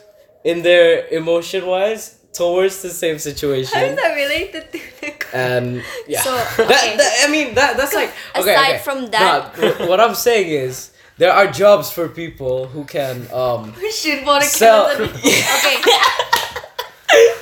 in 0.43 0.61
their 0.61 1.07
emotion 1.07 1.65
wise 1.65 2.15
towards 2.33 2.81
the 2.81 2.89
same 2.89 3.17
situation. 3.19 3.73
How 3.79 3.85
is 3.85 3.95
that 3.95 4.13
related 4.13 4.71
to 4.71 4.79
the 5.01 5.13
And 5.33 5.83
yeah, 6.07 6.21
So, 6.21 6.31
okay. 6.63 6.95
that- 6.97 7.15
I 7.25 7.27
mean 7.31 7.55
that 7.55 7.77
that's 7.77 7.93
like 7.93 8.11
okay, 8.35 8.53
Aside 8.53 8.75
okay. 8.75 8.83
from 8.83 9.07
that- 9.11 9.55
wh- 9.55 9.87
what 9.89 9.99
I'm 9.99 10.15
saying 10.15 10.47
is 10.49 10.91
there 11.17 11.31
are 11.33 11.47
jobs 11.47 11.89
for 11.91 12.07
people 12.09 12.67
who 12.67 12.83
can 12.85 13.27
um 13.33 13.73
We 13.81 13.91
should 13.91 14.21
want 14.25 14.43
to 14.43 14.49
sell. 14.49 14.87
kill 14.95 15.07
them. 15.07 15.15
okay, 15.15 15.77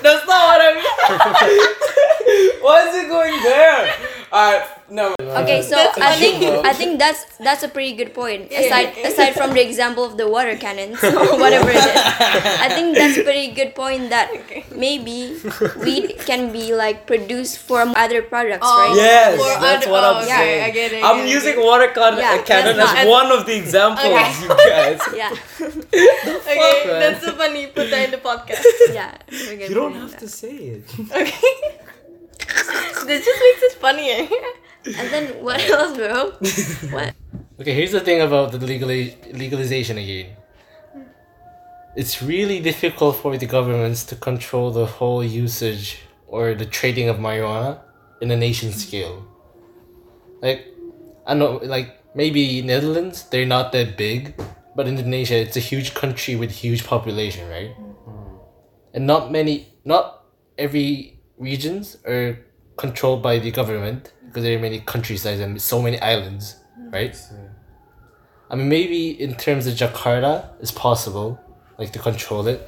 That's 0.04 0.26
not 0.28 0.42
what 0.50 0.62
I 0.62 0.70
mean. 0.78 2.62
Why 2.62 2.78
is 2.88 2.94
it 3.04 3.08
going 3.10 3.38
there? 3.44 3.82
Alright, 4.34 4.66
no. 4.90 5.14
Okay, 5.22 5.62
so 5.62 5.78
I 5.78 6.18
think 6.18 6.42
I 6.66 6.74
think 6.74 6.98
that's 6.98 7.22
that's 7.38 7.62
a 7.62 7.70
pretty 7.70 7.94
good 7.94 8.16
point. 8.18 8.50
Aside 8.50 8.98
aside 9.06 9.34
from 9.38 9.54
the 9.54 9.62
example 9.62 10.02
of 10.04 10.18
the 10.18 10.26
water 10.28 10.58
cannons 10.58 10.98
or 11.06 11.38
whatever 11.38 11.70
it 11.70 11.78
is, 11.78 12.02
I 12.58 12.66
think 12.74 12.98
that's 12.98 13.14
a 13.18 13.24
pretty 13.24 13.54
good 13.54 13.76
point 13.78 14.10
that 14.10 14.34
maybe 14.74 15.38
weed 15.86 16.18
can 16.26 16.50
be 16.52 16.74
like 16.74 17.06
produced 17.06 17.62
from 17.62 17.94
other 17.96 18.24
products, 18.26 18.66
Oh. 18.66 18.74
right? 18.74 18.98
Yes, 18.98 19.38
For 19.38 19.54
that's 19.62 19.86
other- 19.86 19.92
what 19.94 20.02
I'm 20.04 20.16
oh, 20.18 20.26
okay, 20.26 20.34
saying. 20.34 20.64
I 20.66 20.70
get 20.74 20.90
it, 20.98 21.04
I 21.06 21.12
I'm 21.14 21.18
get 21.22 21.28
it. 21.30 21.38
using 21.38 21.56
water 21.62 21.88
can- 21.94 22.18
Yeah, 22.18 22.42
cannon 22.42 22.74
that's 22.78 22.90
as 22.90 23.06
not- 23.06 23.14
one 23.14 23.30
of 23.38 23.46
the 23.46 23.54
examples, 23.56 24.10
Okay. 24.10 24.34
you 24.42 24.50
guys. 24.50 25.02
Yeah, 25.14 25.30
Okay, 25.94 26.90
man? 26.90 27.00
that's 27.06 27.22
so 27.24 27.38
funny. 27.38 27.68
Put 27.70 27.90
that 27.94 28.06
in 28.10 28.12
the 28.12 28.18
podcast. 28.18 28.66
yeah. 28.90 29.14
You 29.30 29.78
don't 29.78 29.94
have 29.94 30.14
in 30.14 30.20
to 30.26 30.28
say 30.28 30.82
it. 30.82 30.86
Okay. 31.14 31.78
this 33.06 33.26
just 33.26 33.40
makes 33.42 33.62
it 33.64 33.74
funnier. 33.80 34.28
And 34.86 35.10
then 35.14 35.26
what 35.42 35.62
else, 35.70 35.96
bro? 35.96 36.34
What? 36.92 37.16
Okay, 37.60 37.74
here's 37.74 37.94
the 37.94 38.02
thing 38.02 38.20
about 38.20 38.52
the 38.52 38.58
legally 38.58 39.16
legalization 39.32 39.98
again. 39.98 40.36
It's 41.96 42.22
really 42.22 42.60
difficult 42.60 43.16
for 43.16 43.38
the 43.38 43.46
governments 43.46 44.04
to 44.06 44.16
control 44.16 44.72
the 44.72 44.86
whole 44.86 45.24
usage 45.24 46.00
or 46.28 46.54
the 46.54 46.66
trading 46.66 47.08
of 47.08 47.18
marijuana 47.18 47.80
in 48.20 48.30
a 48.32 48.36
nation 48.36 48.70
mm-hmm. 48.70 48.80
scale. 48.80 49.26
Like, 50.42 50.68
I 51.26 51.34
know, 51.34 51.62
like 51.64 52.04
maybe 52.14 52.62
Netherlands, 52.62 53.24
they're 53.30 53.46
not 53.46 53.72
that 53.72 53.96
big, 53.96 54.36
but 54.76 54.88
Indonesia, 54.88 55.38
it's 55.38 55.56
a 55.56 55.62
huge 55.62 55.94
country 55.94 56.36
with 56.36 56.52
huge 56.52 56.84
population, 56.84 57.48
right? 57.48 57.72
Mm-hmm. 57.78 58.36
And 58.96 59.08
not 59.08 59.32
many, 59.32 59.72
not 59.86 60.26
every 60.58 61.23
regions 61.44 61.98
are 62.06 62.40
controlled 62.78 63.22
by 63.22 63.38
the 63.40 63.52
government 63.52 64.14
because 64.26 64.44
there 64.44 64.58
are 64.58 64.62
many 64.62 64.80
countrysides 64.80 65.40
and 65.40 65.62
so 65.62 65.82
many 65.82 66.00
islands, 66.02 66.56
right? 66.92 67.16
I 68.50 68.56
mean, 68.56 68.70
maybe 68.70 69.10
in 69.22 69.36
terms 69.36 69.68
of 69.68 69.74
Jakarta, 69.76 70.50
it's 70.60 70.72
possible, 70.72 71.40
like 71.78 71.92
to 71.92 72.00
control 72.00 72.48
it. 72.48 72.68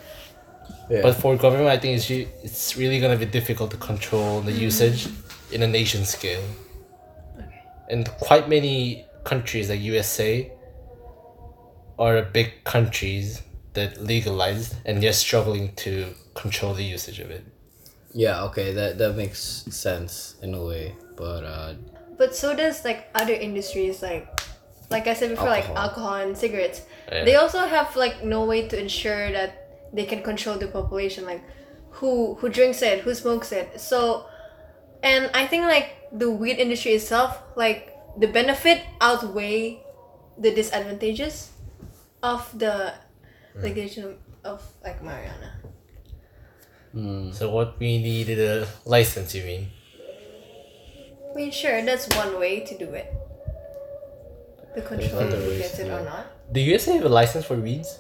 Yeah. 0.90 1.02
But 1.02 1.14
for 1.16 1.36
government, 1.36 1.70
I 1.70 1.78
think 1.78 1.98
it's 1.98 2.10
re- 2.10 2.28
it's 2.44 2.78
really 2.78 3.00
gonna 3.00 3.18
be 3.18 3.26
difficult 3.26 3.72
to 3.72 3.78
control 3.78 4.42
the 4.42 4.52
mm. 4.52 4.60
usage 4.60 5.08
in 5.52 5.62
a 5.64 5.68
nation 5.68 6.06
scale. 6.06 6.44
And 7.90 8.08
quite 8.28 8.50
many 8.50 9.06
countries 9.24 9.70
like 9.70 9.82
USA 9.82 10.52
are 11.98 12.22
big 12.24 12.64
countries 12.64 13.42
that 13.74 14.02
legalized 14.02 14.76
and 14.86 15.02
they're 15.02 15.14
struggling 15.14 15.74
to 15.76 16.14
control 16.34 16.74
the 16.74 16.84
usage 16.84 17.20
of 17.20 17.30
it. 17.32 17.44
Yeah, 18.16 18.44
okay, 18.48 18.72
that 18.74 18.98
that 18.98 19.16
makes 19.20 19.68
sense 19.70 20.40
in 20.42 20.56
a 20.56 20.64
way, 20.64 20.96
but 21.20 21.44
uh, 21.44 21.74
But 22.18 22.32
so 22.34 22.56
does 22.56 22.86
like 22.88 23.12
other 23.14 23.34
industries 23.36 24.02
like 24.02 24.24
like 24.90 25.08
I 25.08 25.14
said 25.14 25.32
before, 25.36 25.52
like 25.52 25.68
Alcohol. 25.68 25.84
alcohol 25.84 26.16
and 26.24 26.38
cigarettes. 26.38 26.82
Yeah. 27.12 27.26
They 27.26 27.36
also 27.36 27.60
have 27.68 27.92
like 28.00 28.24
no 28.24 28.46
way 28.48 28.68
to 28.72 28.80
ensure 28.80 29.32
that 29.36 29.92
they 29.92 30.06
can 30.08 30.24
control 30.24 30.56
the 30.56 30.68
population, 30.72 31.26
like 31.28 31.44
who 32.00 32.36
who 32.40 32.48
drinks 32.48 32.82
it, 32.82 33.04
who 33.04 33.12
smokes 33.14 33.52
it. 33.52 33.82
So 33.84 34.26
and 35.04 35.30
I 35.36 35.46
think 35.46 35.68
like 35.68 36.08
the 36.16 36.32
weed 36.32 36.56
industry 36.56 36.94
itself, 36.96 37.36
like 37.60 37.92
the 38.18 38.28
benefit 38.32 38.80
outweigh 39.02 39.84
the 40.40 40.56
disadvantages 40.56 41.52
of 42.24 42.48
the 42.58 42.94
legalization 43.60 44.16
of 44.48 44.64
like 44.84 45.04
marijuana. 45.04 45.52
So 47.32 47.50
what 47.52 47.78
we 47.80 47.98
needed 47.98 48.40
a 48.40 48.68
license, 48.86 49.36
you 49.36 49.44
mean? 49.44 49.68
I 51.32 51.36
mean, 51.36 51.52
sure, 51.52 51.84
that's 51.84 52.08
one 52.16 52.40
way 52.40 52.62
to 52.62 52.78
do 52.78 52.88
it. 52.96 53.12
The 54.76 54.82
control 54.82 55.22
other 55.24 55.36
who 55.38 55.50
ways, 55.50 55.60
gets 55.60 55.80
it 55.80 55.92
or 55.92 56.04
not. 56.04 56.28
Do 56.54 56.62
USA 56.62 56.94
have 56.96 57.06
a 57.06 57.10
license 57.10 57.44
for 57.46 57.56
weeds? 57.56 58.00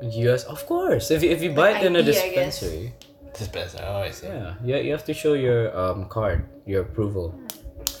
US, 0.00 0.44
of 0.44 0.64
course, 0.66 1.10
if 1.10 1.22
you, 1.22 1.30
if 1.30 1.42
you 1.42 1.50
buy 1.52 1.72
Like 1.72 1.82
it 1.82 1.86
in 1.86 1.96
a 1.96 1.98
ID, 2.00 2.08
I 2.08 2.12
guess. 2.12 2.60
dispensary, 2.60 2.92
Dispenser. 3.36 3.84
Oh, 3.84 4.02
I 4.08 4.10
see. 4.10 4.26
yeah, 4.26 4.54
yeah, 4.64 4.76
you 4.78 4.92
have 4.92 5.04
to 5.04 5.12
show 5.14 5.34
your 5.34 5.76
um 5.76 6.08
card, 6.08 6.48
your 6.66 6.82
approval 6.82 7.34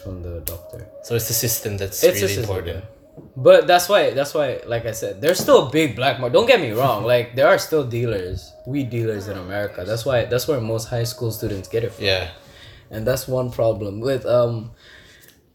from 0.02 0.22
the 0.22 0.40
doctor. 0.40 0.88
So 1.04 1.16
it's 1.16 1.28
the 1.28 1.34
system 1.34 1.76
that's 1.76 2.02
It's 2.02 2.14
really 2.22 2.28
system, 2.28 2.44
important. 2.44 2.84
Yeah. 3.18 3.30
But 3.36 3.66
that's 3.66 3.88
why 3.88 4.10
that's 4.10 4.34
why 4.34 4.60
like 4.66 4.86
I 4.86 4.92
said, 4.92 5.20
there's 5.20 5.38
still 5.38 5.68
a 5.68 5.70
big 5.70 5.96
black 5.96 6.20
market. 6.20 6.34
Don't 6.34 6.46
get 6.46 6.60
me 6.60 6.72
wrong, 6.72 7.04
like 7.14 7.34
there 7.34 7.48
are 7.48 7.58
still 7.58 7.84
dealers, 7.84 8.52
weed 8.66 8.90
dealers 8.90 9.28
in 9.28 9.36
America. 9.36 9.84
That's 9.84 10.04
why 10.04 10.24
that's 10.24 10.48
where 10.48 10.60
most 10.60 10.88
high 10.88 11.04
school 11.04 11.30
students 11.30 11.68
get 11.68 11.84
it 11.84 11.92
from. 11.92 12.04
Yeah. 12.04 12.30
And 12.90 13.06
that's 13.06 13.28
one 13.28 13.50
problem 13.50 14.00
with 14.00 14.24
um 14.26 14.72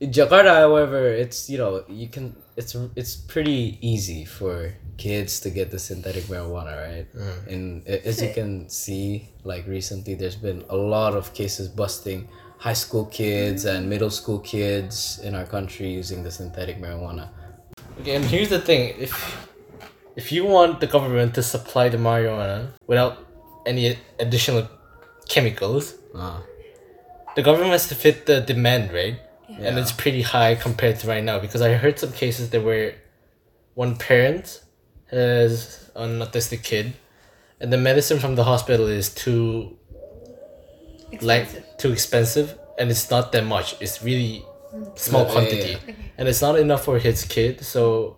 Jakarta, 0.02 0.54
however, 0.54 1.08
it's 1.08 1.50
you 1.50 1.58
know, 1.58 1.84
you 1.88 2.08
can 2.08 2.36
it's 2.56 2.76
it's 2.96 3.16
pretty 3.16 3.78
easy 3.82 4.26
for 4.26 4.74
kids 4.98 5.40
to 5.42 5.50
get 5.50 5.72
the 5.72 5.80
synthetic 5.80 6.24
marijuana, 6.26 6.76
right? 6.78 7.08
And 7.48 7.88
as 7.88 8.22
you 8.22 8.32
can 8.34 8.70
see, 8.70 9.30
like 9.44 9.66
recently 9.68 10.16
there's 10.16 10.36
been 10.36 10.64
a 10.70 10.76
lot 10.76 11.16
of 11.16 11.34
cases 11.34 11.68
busting 11.68 12.28
high 12.58 12.74
school 12.74 13.06
kids 13.06 13.66
and 13.66 13.90
middle 13.90 14.10
school 14.10 14.40
kids 14.40 15.20
in 15.24 15.36
our 15.36 15.46
country 15.46 15.90
using 15.90 16.24
the 16.24 16.32
synthetic 16.32 16.80
marijuana. 16.80 17.30
Okay, 18.02 18.16
and 18.16 18.26
here's 18.26 18.50
the 18.50 18.60
thing: 18.60 18.96
if 19.00 19.14
if 20.16 20.32
you 20.32 20.46
want 20.46 20.80
the 20.80 20.88
government 20.88 21.34
to 21.36 21.44
supply 21.44 21.90
the 21.90 21.98
marijuana 21.98 22.70
without 22.88 23.18
any 23.66 23.98
additional 24.20 24.68
chemicals, 25.28 25.96
Ah. 26.16 26.42
the 27.36 27.42
government 27.42 27.72
has 27.72 27.88
to 27.90 27.96
fit 27.96 28.26
the 28.26 28.42
demand, 28.42 28.92
right? 28.94 29.18
Yeah. 29.50 29.68
And 29.70 29.80
it's 29.80 29.92
pretty 29.92 30.22
high 30.22 30.56
compared 30.56 31.00
to 31.00 31.08
right 31.08 31.24
now 31.24 31.40
because 31.40 31.62
I 31.62 31.74
heard 31.74 32.00
some 32.00 32.12
cases 32.12 32.50
that 32.52 32.64
where 32.64 32.96
one 33.76 33.96
parent 33.98 34.62
has 35.12 35.90
an 35.96 36.20
autistic 36.20 36.64
kid, 36.64 36.94
and 37.60 37.72
the 37.72 37.78
medicine 37.78 38.20
from 38.20 38.36
the 38.36 38.44
hospital 38.44 38.88
is 38.88 39.14
too 39.14 39.78
like 41.22 41.44
Expensive. 41.44 41.78
too 41.78 41.92
expensive 41.92 42.58
and 42.80 42.90
it's 42.90 43.12
not 43.12 43.32
that 43.34 43.46
much 43.46 43.76
it's 43.80 44.02
really 44.02 44.44
small 44.96 45.22
Yeah, 45.22 45.28
yeah, 45.28 45.34
quantity 45.34 45.72
yeah. 45.88 45.94
And 46.18 46.28
it's 46.28 46.42
not 46.42 46.58
enough 46.58 46.84
for 46.86 47.00
his 47.00 47.26
kid 47.26 47.64
so 47.64 48.18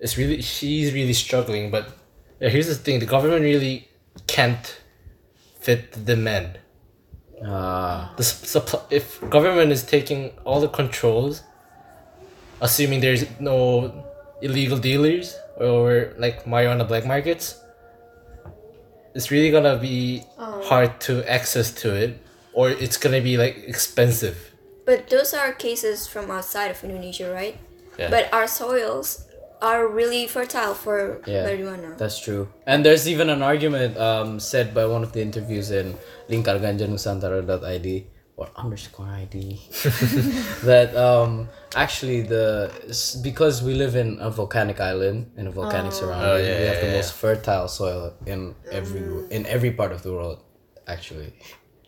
it's 0.00 0.16
really 0.16 0.40
she's 0.42 0.92
really 0.92 1.12
struggling 1.12 1.70
but 1.70 1.88
yeah, 2.40 2.48
here's 2.48 2.68
the 2.68 2.74
thing 2.74 2.98
the 3.00 3.06
government 3.06 3.42
really 3.42 3.88
can't 4.26 4.80
fit 5.60 5.92
the 5.92 6.00
demand 6.00 6.58
Ah. 7.44 8.12
the 8.16 8.24
supply 8.24 8.80
if 8.90 9.20
government 9.30 9.70
is 9.70 9.84
taking 9.84 10.32
all 10.44 10.60
the 10.60 10.68
controls 10.68 11.42
assuming 12.60 13.00
there's 13.00 13.24
no 13.38 14.04
illegal 14.42 14.76
dealers 14.76 15.36
or 15.56 16.14
like 16.18 16.44
marijuana 16.46 16.86
black 16.86 17.06
markets 17.06 17.60
it's 19.14 19.30
really 19.30 19.50
gonna 19.52 19.76
be 19.76 20.22
hard 20.36 21.00
to 21.00 21.22
access 21.30 21.70
to 21.70 21.94
it 21.94 22.20
or 22.52 22.70
it's 22.70 22.96
gonna 22.96 23.20
be 23.20 23.36
like 23.36 23.56
expensive 23.68 24.52
But 24.88 25.12
those 25.12 25.36
are 25.36 25.52
cases 25.52 26.08
from 26.08 26.30
outside 26.32 26.72
of 26.72 26.80
Indonesia, 26.80 27.28
right? 27.28 27.60
Yeah. 28.00 28.08
But 28.08 28.32
our 28.32 28.48
soils 28.48 29.28
are 29.60 29.84
really 29.84 30.24
fertile 30.24 30.72
for 30.72 31.20
Yeah, 31.28 31.44
marijuana. 31.44 31.98
that's 32.00 32.16
true. 32.16 32.48
And 32.64 32.80
there's 32.80 33.04
even 33.04 33.28
an 33.28 33.42
argument 33.42 34.00
um, 34.00 34.40
said 34.40 34.72
by 34.72 34.86
one 34.88 35.04
of 35.04 35.12
the 35.12 35.20
interviews 35.20 35.68
in 35.70 35.92
lingkarganjanusantara.id 36.32 38.06
or 38.40 38.48
underscore 38.56 39.12
ID 39.12 39.60
that 40.64 40.96
um, 40.96 41.50
actually 41.74 42.22
the 42.22 42.70
because 43.20 43.62
we 43.62 43.74
live 43.74 43.92
in 43.96 44.16
a 44.20 44.30
volcanic 44.30 44.80
island 44.80 45.28
in 45.36 45.48
a 45.48 45.50
volcanic 45.50 45.92
surrounding, 45.92 46.30
Oh, 46.32 46.36
yeah, 46.38 46.60
we 46.60 46.64
have 46.64 46.80
the 46.80 46.92
most 46.96 47.12
fertile 47.12 47.68
soil 47.68 48.14
in 48.24 48.54
every 48.70 49.04
in 49.28 49.44
every 49.44 49.72
part 49.72 49.92
of 49.92 50.00
the 50.00 50.12
world, 50.16 50.40
actually. 50.86 51.34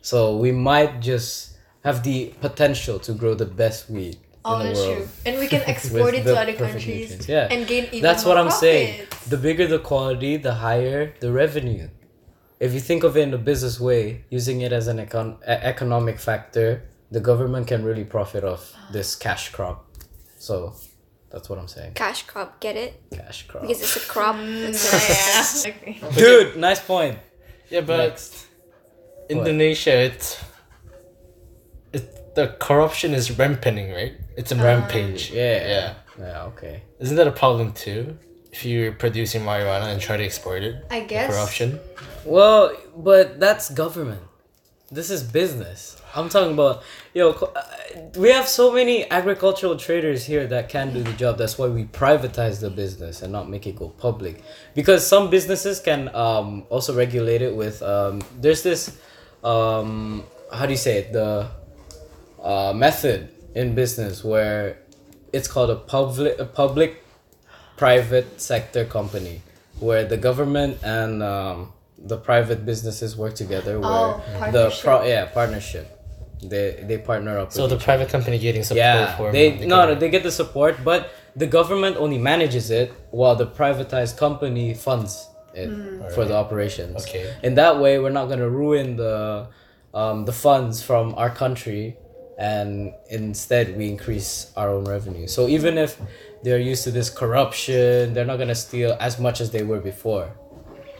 So 0.02 0.36
we 0.36 0.52
might 0.52 1.00
just 1.00 1.49
have 1.84 2.02
the 2.02 2.32
potential 2.40 2.98
to 3.00 3.12
grow 3.12 3.34
the 3.34 3.46
best 3.46 3.88
weed 3.90 4.16
Oh, 4.44 4.56
in 4.56 4.58
the 4.60 4.64
that's 4.68 4.80
world. 4.80 4.96
true. 4.96 5.08
And 5.26 5.38
we 5.38 5.46
can 5.48 5.60
export 5.72 6.14
it 6.14 6.24
to 6.24 6.34
other 6.36 6.54
countries. 6.54 7.28
Yeah. 7.28 7.48
and 7.50 7.66
gain 7.66 7.84
even 7.92 8.02
That's 8.02 8.24
more 8.24 8.34
what 8.36 8.44
I'm 8.44 8.50
saying. 8.50 9.06
The 9.28 9.36
bigger 9.36 9.66
the 9.66 9.78
quality, 9.78 10.36
the 10.38 10.54
higher 10.54 11.12
the 11.20 11.30
revenue. 11.30 11.88
If 12.58 12.72
you 12.74 12.80
think 12.80 13.04
of 13.04 13.16
it 13.16 13.22
in 13.22 13.32
a 13.34 13.38
business 13.38 13.78
way, 13.80 14.24
using 14.30 14.60
it 14.62 14.72
as 14.72 14.86
an 14.88 14.98
econ- 14.98 15.36
economic 15.46 16.18
factor, 16.18 16.88
the 17.10 17.20
government 17.20 17.66
can 17.66 17.84
really 17.84 18.04
profit 18.04 18.44
off 18.44 18.72
ah. 18.76 18.88
this 18.92 19.14
cash 19.16 19.50
crop. 19.50 19.86
So, 20.38 20.74
that's 21.30 21.48
what 21.48 21.58
I'm 21.58 21.68
saying. 21.68 21.92
Cash 21.94 22.22
crop, 22.24 22.60
get 22.60 22.76
it? 22.76 23.00
Cash 23.12 23.46
crop. 23.48 23.62
Because 23.62 23.80
it's 23.82 23.96
a 23.96 24.00
crop. 24.00 24.36
It's 24.40 25.64
a- 25.64 25.68
yeah. 25.68 25.98
Okay. 26.06 26.16
Dude, 26.16 26.56
nice 26.56 26.80
point. 26.80 27.18
yeah 27.70 27.82
but 27.82 27.98
Next. 27.98 28.46
indonesia 29.28 29.94
it's 30.10 30.42
it, 31.92 32.34
the 32.34 32.48
corruption 32.60 33.12
is 33.14 33.30
rampanting 33.30 33.94
right 33.94 34.14
it's 34.36 34.52
a 34.52 34.56
rampage 34.56 35.30
Yeah. 35.30 35.66
yeah 35.74 35.94
Yeah, 36.18 36.44
okay. 36.50 36.82
isn't 36.98 37.16
that 37.16 37.26
a 37.28 37.32
problem 37.44 37.72
too 37.72 38.16
if 38.52 38.64
you're 38.64 38.92
producing 38.92 39.42
marijuana 39.42 39.86
and 39.92 40.00
try 40.00 40.16
to 40.16 40.24
export 40.24 40.62
it 40.62 40.74
I 40.90 41.00
guess. 41.00 41.30
corruption 41.30 41.78
Well, 42.24 42.62
but 42.96 43.40
that's 43.40 43.70
government. 43.84 44.20
This 44.92 45.08
is 45.16 45.22
business. 45.22 45.96
I'm 46.16 46.28
talking 46.28 46.52
about 46.58 46.82
yo. 47.14 47.32
co- 47.32 47.52
uh, 47.54 47.62
We 48.22 48.28
have 48.38 48.46
so 48.60 48.64
many 48.78 48.96
agricultural 49.10 49.76
traders 49.86 50.20
here 50.26 50.44
that 50.48 50.68
can 50.68 50.92
do 50.92 51.00
the 51.02 51.14
job. 51.22 51.38
That's 51.40 51.56
why 51.60 51.68
we 51.78 51.82
privatize 51.86 52.56
the 52.60 52.68
business 52.82 53.22
and 53.22 53.30
not 53.32 53.48
make 53.48 53.64
it 53.70 53.76
go 53.82 53.88
public. 54.06 54.42
Because 54.74 55.00
some 55.06 55.24
businesses 55.30 55.76
can 55.88 56.00
um 56.26 56.48
also 56.74 56.90
regulate 57.04 57.40
it 57.48 57.54
with 57.62 57.76
um. 57.94 58.14
There's 58.42 58.62
this 58.68 58.80
um 59.44 60.24
how 60.52 60.66
do 60.66 60.72
you 60.72 60.82
say 60.86 60.98
it 60.98 61.12
the 61.12 61.48
uh 62.42 62.72
method 62.74 63.28
in 63.54 63.74
business 63.74 64.24
where 64.24 64.78
it's 65.32 65.48
called 65.48 65.70
a 65.70 65.76
public 65.76 66.38
a 66.38 66.44
public 66.44 67.04
private 67.76 68.40
sector 68.40 68.84
company 68.84 69.42
where 69.78 70.04
the 70.04 70.16
government 70.16 70.78
and 70.82 71.22
um, 71.22 71.72
the 71.98 72.16
private 72.16 72.66
businesses 72.66 73.16
work 73.16 73.34
together 73.34 73.80
where 73.80 73.90
Oh, 73.90 74.22
the 74.52 74.70
partnership. 74.70 74.84
pro- 74.84 75.04
yeah 75.04 75.24
partnership. 75.26 75.86
They 76.42 76.82
they 76.88 76.98
partner 76.98 77.38
up 77.38 77.52
So 77.52 77.62
with 77.62 77.70
the 77.72 77.76
each 77.76 77.84
private 77.84 78.08
company 78.08 78.38
getting 78.38 78.62
support 78.62 78.78
yeah 78.78 79.16
for 79.16 79.30
they 79.32 79.50
the 79.58 79.66
no 79.66 79.86
no 79.88 79.94
they 79.94 80.08
get 80.08 80.22
the 80.22 80.32
support 80.32 80.76
but 80.84 81.12
the 81.36 81.46
government 81.46 81.96
only 81.96 82.18
manages 82.18 82.70
it 82.70 82.92
while 83.10 83.36
the 83.36 83.46
privatized 83.46 84.16
company 84.16 84.72
funds 84.74 85.26
it 85.54 85.68
for 86.14 86.24
the 86.24 86.34
operations. 86.34 87.02
Okay. 87.02 87.34
in 87.42 87.54
that 87.54 87.78
way 87.82 87.98
we're 87.98 88.16
not 88.20 88.26
going 88.26 88.38
to 88.38 88.48
ruin 88.48 88.96
the 88.96 89.46
um, 89.92 90.24
the 90.24 90.32
funds 90.32 90.82
from 90.82 91.14
our 91.16 91.30
country 91.30 91.96
and 92.40 92.94
instead 93.10 93.76
we 93.76 93.86
increase 93.88 94.50
our 94.56 94.70
own 94.70 94.84
revenue. 94.84 95.26
So 95.26 95.46
even 95.46 95.76
if 95.76 96.00
they're 96.42 96.58
used 96.58 96.84
to 96.84 96.90
this 96.90 97.10
corruption 97.10 98.14
they're 98.14 98.24
not 98.24 98.38
to 98.38 98.54
steal 98.54 98.96
as 98.98 99.20
much 99.20 99.40
as 99.42 99.50
they 99.50 99.62
were 99.62 99.80
before 99.80 100.32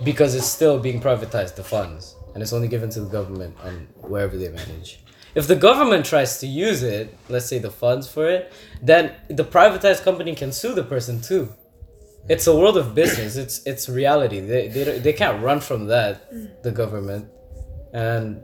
because 0.05 0.35
it's 0.35 0.47
still 0.47 0.79
being 0.79 1.01
privatized 1.01 1.57
the 1.57 1.65
funds 1.65 2.15
and 2.35 2.43
it's 2.43 2.53
only 2.53 2.69
given 2.69 2.91
to 2.91 3.01
the 3.01 3.09
government 3.09 3.57
and 3.65 3.89
wherever 4.03 4.37
they 4.37 4.51
manage. 4.51 5.01
If 5.35 5.47
the 5.47 5.57
government 5.57 6.05
tries 6.05 6.39
to 6.41 6.47
use 6.47 6.83
it 6.83 7.17
let's 7.31 7.47
say 7.47 7.59
the 7.59 7.71
funds 7.71 8.07
for 8.07 8.29
it 8.29 8.53
then 8.83 9.15
the 9.29 9.45
privatized 9.45 10.03
company 10.03 10.35
can 10.35 10.53
sue 10.53 10.75
the 10.75 10.85
person 10.85 11.23
too. 11.23 11.49
It's 12.29 12.47
a 12.47 12.55
world 12.55 12.77
of 12.77 12.95
business. 12.95 13.37
It's 13.37 13.67
it's 13.67 13.89
reality. 13.89 14.41
They 14.41 14.69
they, 14.69 14.99
they 14.99 15.15
can't 15.15 15.43
run 15.43 15.61
from 15.61 15.87
that 15.87 16.63
the 16.63 16.71
government. 16.71 17.29
And 17.95 18.43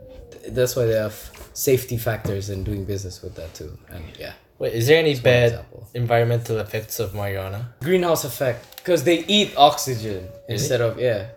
that's 0.49 0.75
why 0.75 0.85
they 0.85 0.95
have 0.95 1.15
safety 1.53 1.97
factors 1.97 2.49
in 2.49 2.63
doing 2.63 2.85
business 2.85 3.21
with 3.21 3.35
that 3.35 3.53
too. 3.53 3.77
And 3.89 4.03
yeah. 4.19 4.33
Wait, 4.59 4.73
is 4.73 4.87
there 4.87 4.97
any 4.97 5.13
one 5.13 5.23
bad 5.23 5.65
environmental 5.93 6.57
effects 6.59 6.99
of 6.99 7.11
marijuana? 7.11 7.65
greenhouse 7.81 8.23
effect. 8.23 8.77
Because 8.77 9.03
they 9.03 9.23
eat 9.25 9.53
oxygen 9.57 10.27
instead 10.49 10.81
of 10.81 10.99
yeah. 10.99 11.27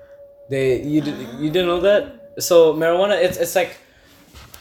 They 0.49 0.83
you 0.83 1.01
did, 1.01 1.17
you 1.39 1.51
didn't 1.51 1.67
know 1.67 1.81
that? 1.81 2.35
So 2.39 2.75
marijuana 2.75 3.23
it's 3.23 3.37
it's 3.37 3.55
like 3.55 3.77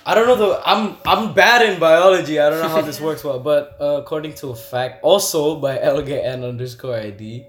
I 0.05 0.13
don't 0.15 0.27
know 0.27 0.35
the 0.35 0.61
I'm 0.65 0.97
I'm 1.05 1.33
bad 1.33 1.61
in 1.69 1.79
biology. 1.79 2.39
I 2.39 2.49
don't 2.49 2.61
know 2.61 2.69
how 2.69 2.81
this 2.81 2.99
works 3.07 3.23
well. 3.23 3.39
But 3.39 3.77
uh, 3.79 4.01
according 4.01 4.33
to 4.35 4.49
a 4.49 4.55
fact 4.55 5.03
also 5.03 5.59
by 5.59 5.77
LGN 5.95 6.47
underscore 6.47 6.95
ID 6.95 7.45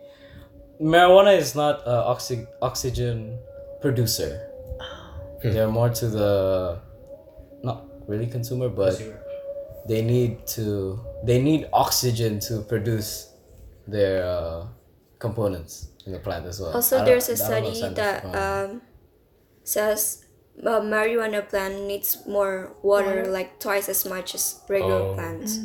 marijuana 0.81 1.37
is 1.37 1.55
not 1.55 1.87
a 1.87 2.05
oxy, 2.05 2.47
oxygen 2.63 3.39
producer 3.81 4.50
they're 5.43 5.69
more 5.69 5.89
to 5.89 6.07
the 6.09 6.79
not 7.63 7.85
really 8.09 8.27
consumer 8.27 8.69
but 8.69 8.95
they 9.89 10.03
need 10.03 10.47
to 10.47 11.01
they 11.25 11.41
need 11.41 11.69
oxygen 11.73 12.39
to 12.41 12.61
produce 12.63 13.33
their 13.87 14.25
uh, 14.25 14.67
components 15.19 15.89
in 16.07 16.13
the 16.13 16.19
plant 16.19 16.47
as 16.47 16.61
well. 16.61 16.71
I 16.71 16.75
Also, 16.75 17.05
there's 17.05 17.29
a 17.29 17.37
study 17.37 17.81
that 17.95 18.25
um, 18.35 18.83
says 19.65 20.25
uh, 20.65 20.81
marijuana 20.81 21.47
plant 21.49 21.83
needs 21.87 22.19
more 22.27 22.77
water, 22.83 23.25
like 23.27 23.59
twice 23.61 23.89
as 23.89 24.05
much 24.07 24.35
as 24.35 24.61
regular 24.69 25.03
Oh. 25.11 25.15
plants. 25.15 25.59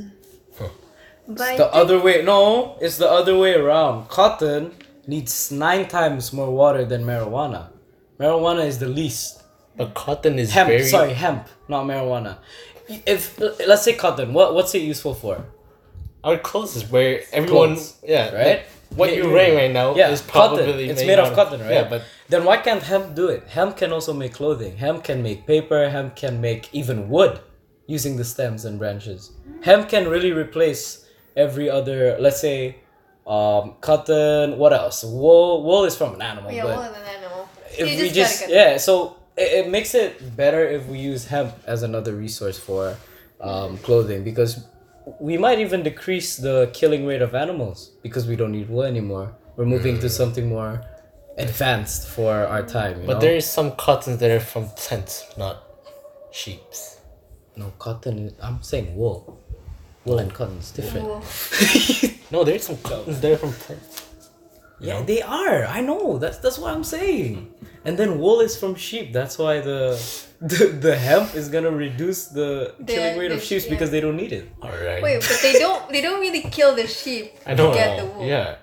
But 1.28 1.42
I 1.42 1.52
It's 1.54 1.58
the 1.58 1.66
think- 1.66 1.76
other 1.76 2.00
way. 2.00 2.22
No, 2.24 2.78
it's 2.82 2.98
the 2.98 3.10
other 3.10 3.38
way 3.38 3.54
around. 3.56 4.10
Cotton 4.10 4.72
needs 5.08 5.52
nine 5.52 5.88
times 5.88 6.32
more 6.34 6.52
water 6.52 6.86
than 6.86 7.04
marijuana. 7.04 7.70
Marijuana 8.20 8.66
is 8.66 8.78
the 8.80 8.88
least. 8.88 9.42
But 9.78 9.94
cotton 9.94 10.40
is 10.40 10.52
Hemp, 10.52 10.70
very 10.70 10.84
sorry, 10.84 11.14
hemp, 11.14 11.48
not 11.68 11.86
marijuana. 11.86 12.38
If 12.88 13.40
let's 13.40 13.84
say 13.84 13.94
cotton, 13.96 14.34
what 14.34 14.54
what's 14.54 14.74
it 14.76 14.82
useful 14.84 15.14
for? 15.14 15.46
our 16.24 16.38
clothes 16.40 16.76
is 16.76 16.90
where 16.90 17.22
everyone 17.32 17.76
Clothes, 17.76 18.00
yeah 18.04 18.34
right? 18.36 18.66
What 18.96 19.10
Yeah, 19.10 19.16
you're 19.18 19.28
yeah, 19.28 19.34
wearing 19.34 19.56
right 19.56 19.72
now 19.72 19.96
Yeah, 19.96 20.10
is 20.10 20.22
probably 20.22 20.66
cotton. 20.66 20.90
It's 20.90 21.06
made 21.06 21.20
of 21.20 21.28
out 21.30 21.36
cotton, 21.36 21.60
right? 21.62 21.72
Yeah, 21.72 21.88
but 21.90 22.02
then 22.30 22.44
why 22.46 22.58
can't 22.58 22.82
hemp 22.82 23.14
do 23.16 23.28
it? 23.28 23.44
Hemp 23.48 23.78
can 23.78 23.92
also 23.92 24.12
make 24.14 24.34
clothing. 24.34 24.78
Hemp 24.78 25.04
can 25.04 25.22
make 25.22 25.46
paper. 25.46 25.90
Hemp 25.90 26.16
can 26.16 26.42
make 26.42 26.70
even 26.74 27.10
wood 27.10 27.40
using 27.88 28.18
the 28.18 28.24
stems 28.24 28.66
and 28.66 28.80
branches. 28.80 29.32
Hemp 29.62 29.90
can 29.90 30.08
really 30.08 30.32
replace 30.32 31.06
every 31.36 31.70
other, 31.70 32.18
let's 32.20 32.40
say, 32.42 32.78
um, 33.28 33.76
cotton. 33.82 34.58
What 34.58 34.74
else? 34.74 35.04
Wool. 35.04 35.64
Wool 35.64 35.84
is 35.86 35.96
from 35.96 36.16
an 36.16 36.22
animal, 36.22 36.52
yeah, 36.52 36.64
but 36.64 36.78
well, 36.78 36.94
an 36.94 37.04
animal. 37.18 37.50
if 37.78 37.88
You 37.90 37.98
we 38.04 38.10
just 38.10 38.40
just 38.42 38.50
yeah, 38.50 38.78
so 38.78 39.18
it, 39.38 39.66
it 39.66 39.70
makes 39.70 39.94
it 39.96 40.36
better 40.36 40.66
if 40.66 40.86
we 40.88 41.00
use 41.00 41.26
hemp 41.28 41.54
as 41.66 41.84
another 41.84 42.16
resource 42.16 42.58
for 42.60 42.96
um, 43.42 43.78
clothing 43.80 44.24
because 44.24 44.66
we 45.20 45.38
might 45.38 45.60
even 45.60 45.84
decrease 45.84 46.38
the 46.38 46.70
killing 46.74 47.06
rate 47.06 47.22
of 47.22 47.36
animals 47.36 47.92
because 48.02 48.26
we 48.28 48.36
don't 48.36 48.52
need 48.52 48.70
wool 48.70 48.84
anymore. 48.84 49.36
We're 49.56 49.66
moving 49.66 50.00
to 50.00 50.10
something 50.10 50.50
more 50.50 50.84
advanced 51.38 52.08
for 52.08 52.34
our 52.34 52.64
time. 52.64 53.02
You 53.02 53.08
but 53.08 53.14
know? 53.14 53.20
there 53.20 53.36
is 53.36 53.46
some 53.46 53.76
cottons 53.76 54.20
that 54.20 54.32
are 54.32 54.40
from 54.40 54.68
plants, 54.70 55.26
not 55.38 55.64
sheep's. 56.32 57.00
no 57.56 57.72
cotton. 57.80 58.28
is- 58.28 58.34
I'm 58.42 58.62
saying 58.64 58.96
wool. 58.96 59.40
Wool 60.06 60.20
and 60.20 60.34
cotton 60.34 60.58
is 60.58 60.72
different. 60.72 61.08
Wool. 61.08 61.24
No, 62.32 62.44
there's 62.44 62.64
some 62.66 62.78
cottons 62.78 63.22
that 63.22 63.34
are 63.34 63.38
from 63.38 63.54
plants. 63.54 64.05
Yeah, 64.80 65.02
they 65.04 65.22
are. 65.22 65.64
I 65.66 65.80
know. 65.82 66.18
That's 66.18 66.38
that's 66.40 66.58
what 66.58 66.74
I'm 66.74 66.84
saying. 66.84 67.54
And 67.86 67.98
then 67.98 68.20
wool 68.20 68.42
is 68.42 68.58
from 68.58 68.76
sheep. 68.76 69.14
That's 69.14 69.38
why 69.38 69.62
the 69.62 69.96
the, 70.42 70.66
the 70.68 70.96
hemp 70.98 71.34
is 71.36 71.48
gonna 71.50 71.72
reduce 71.72 72.28
the 72.28 72.74
The- 72.80 72.94
killing 72.94 73.18
rate 73.20 73.28
the 73.30 73.36
of 73.36 73.44
sheep 73.44 73.62
sh- 73.64 73.70
because 73.70 73.90
they 73.92 74.02
don't 74.02 74.18
need 74.18 74.34
it. 74.34 74.50
All 74.62 74.70
right. 74.70 75.02
Wait, 75.02 75.22
but 75.22 75.40
they 75.42 75.54
don't. 75.60 75.90
They 75.92 76.02
don't 76.02 76.20
really 76.20 76.42
kill 76.42 76.76
the 76.76 76.88
sheep 76.88 77.34
I 77.46 77.54
know. 77.56 77.72
to 77.72 77.78
get 77.78 78.00
the 78.00 78.06
wool. 78.06 78.26
Yeah. 78.26 78.56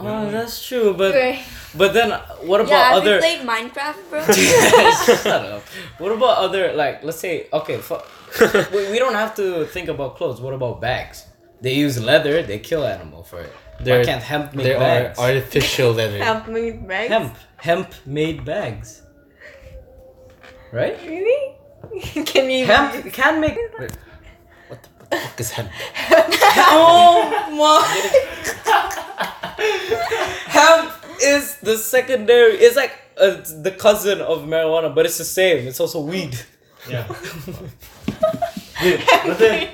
Oh, 0.00 0.30
that's 0.30 0.64
true. 0.68 0.94
But 0.94 1.14
Right. 1.14 1.40
but 1.74 1.92
then 1.92 2.10
what 2.46 2.60
about 2.60 2.70
Yeah, 2.70 2.94
have 2.94 3.04
you 3.04 3.10
other? 3.10 3.18
played 3.18 3.40
Minecraft, 3.40 4.00
bro? 4.10 4.20
Shut 5.24 5.26
up. 5.54 5.62
What 5.98 6.12
about 6.12 6.38
other 6.38 6.72
like 6.74 7.02
let's 7.02 7.18
say 7.18 7.48
okay, 7.52 7.78
fu- 7.78 8.04
we, 8.74 8.90
we 8.92 8.98
don't 8.98 9.14
have 9.14 9.34
to 9.36 9.64
think 9.66 9.88
about 9.88 10.16
clothes. 10.16 10.40
What 10.40 10.54
about 10.54 10.80
bags? 10.80 11.24
They 11.60 11.74
use 11.74 11.98
leather. 12.00 12.42
They 12.44 12.58
kill 12.60 12.84
animal 12.84 13.22
for 13.24 13.40
it. 13.40 13.52
There- 13.80 13.98
Why 13.98 14.04
can't 14.04 14.22
hemp 14.22 14.54
make 14.54 14.64
There 14.66 14.78
bags? 14.78 15.18
are 15.18 15.26
artificial 15.28 15.92
leather. 15.98 16.18
Help 16.18 16.48
me 16.48 16.72
bags. 16.72 17.10
hemp 17.10 17.34
hemp 17.56 17.94
made 18.06 18.44
bags. 18.44 19.02
Right? 20.72 20.98
Really? 21.06 21.54
Can 22.26 22.50
you? 22.50 22.66
Hemp 22.66 23.12
can 23.12 23.40
make. 23.40 23.56
what, 23.76 23.88
the, 24.82 24.88
what 24.98 25.10
the 25.10 25.16
fuck 25.16 25.40
is 25.40 25.50
hemp? 25.52 25.70
oh 26.70 27.22
my! 27.56 27.84
hemp 30.48 30.92
is 31.22 31.56
the 31.58 31.78
secondary. 31.78 32.54
It's 32.56 32.76
like 32.76 32.92
uh, 33.16 33.40
the 33.62 33.70
cousin 33.70 34.20
of 34.20 34.42
marijuana, 34.42 34.92
but 34.94 35.06
it's 35.06 35.18
the 35.18 35.24
same. 35.24 35.66
It's 35.68 35.80
also 35.80 36.00
weed. 36.00 36.38
Yeah. 36.90 37.06
Dude, 38.82 39.02
but 39.26 39.38
then 39.38 39.68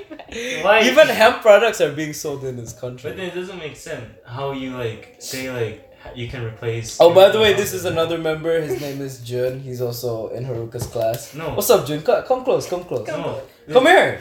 why 0.63 0.83
Even 0.85 1.09
hemp 1.09 1.43
products 1.43 1.81
are 1.81 1.93
being 1.93 2.13
sold 2.13 2.45
in 2.45 2.57
this 2.57 2.73
country. 2.73 3.11
But 3.11 3.17
then 3.17 3.27
it 3.29 3.35
doesn't 3.35 3.59
make 3.59 3.77
sense 3.77 4.07
how 4.27 4.53
you 4.53 4.77
like 4.77 5.17
say 5.19 5.51
like 5.51 5.91
you 6.15 6.29
can 6.29 6.45
replace. 6.45 6.99
Oh, 7.01 7.15
by 7.15 7.31
the 7.31 7.41
way, 7.41 7.55
this 7.55 7.73
is 7.73 7.85
another 7.85 8.19
member. 8.19 8.61
His 8.61 8.81
name 8.81 9.01
is 9.01 9.21
Jun. 9.21 9.61
He's 9.61 9.81
also 9.81 10.29
in 10.29 10.45
Haruka's 10.45 10.87
class. 10.87 11.35
No. 11.35 11.55
What's 11.55 11.71
up, 11.71 11.87
Jun? 11.87 12.03
Come 12.03 12.45
close. 12.45 12.69
Come 12.69 12.85
close. 12.85 13.07
No, 13.07 13.43
Come 13.73 13.87
here. 13.87 14.21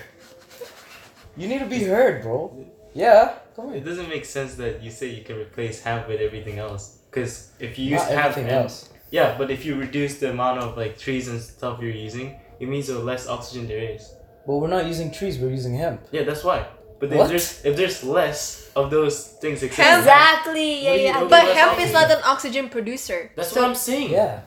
You 1.35 1.47
need 1.47 1.59
to 1.59 1.65
be 1.65 1.83
heard, 1.83 2.21
bro. 2.21 2.65
Yeah. 2.93 3.33
Come 3.55 3.73
It 3.73 3.83
doesn't 3.83 4.07
make 4.07 4.25
sense 4.25 4.55
that 4.55 4.81
you 4.81 4.91
say 4.91 5.07
you 5.07 5.23
can 5.23 5.37
replace 5.37 5.81
hemp 5.81 6.07
with 6.07 6.21
everything 6.21 6.59
else. 6.59 6.99
Because 7.09 7.51
if 7.59 7.77
you 7.77 7.85
use 7.85 8.01
Not 8.01 8.11
hemp 8.11 8.25
everything 8.25 8.51
else. 8.51 8.89
Yeah, 9.11 9.35
but 9.37 9.51
if 9.51 9.65
you 9.65 9.75
reduce 9.75 10.19
the 10.19 10.31
amount 10.31 10.59
of 10.59 10.77
like 10.77 10.97
trees 10.97 11.27
and 11.27 11.39
stuff 11.39 11.79
you're 11.81 11.91
using, 11.91 12.39
it 12.59 12.67
means 12.67 12.87
the 12.87 12.97
less 12.97 13.27
oxygen 13.27 13.67
there 13.67 13.93
is. 13.93 14.13
But 14.45 14.55
we're 14.57 14.67
not 14.67 14.85
using 14.85 15.11
trees. 15.11 15.37
We're 15.39 15.49
using 15.51 15.75
hemp. 15.75 16.01
Yeah, 16.11 16.23
that's 16.23 16.43
why. 16.43 16.65
But 16.99 17.09
then 17.09 17.19
What? 17.19 17.29
there's 17.29 17.63
if 17.65 17.75
there's 17.75 18.03
less 18.03 18.69
of 18.75 18.89
those 18.91 19.15
things 19.41 19.61
existing, 19.63 19.85
Hemp- 19.85 19.99
exactly. 20.03 20.83
Yeah, 20.83 20.89
What 20.89 20.95
do 20.95 21.01
you- 21.01 21.07
yeah. 21.07 21.19
But 21.23 21.43
Less 21.45 21.57
hemp 21.57 21.79
is 21.81 21.91
not 21.93 22.11
an 22.11 22.21
oxygen 22.25 22.69
producer. 22.69 23.31
that's 23.35 23.49
So- 23.51 23.61
what 23.61 23.69
I'm 23.69 23.75
saying. 23.75 24.11
Yeah. 24.11 24.39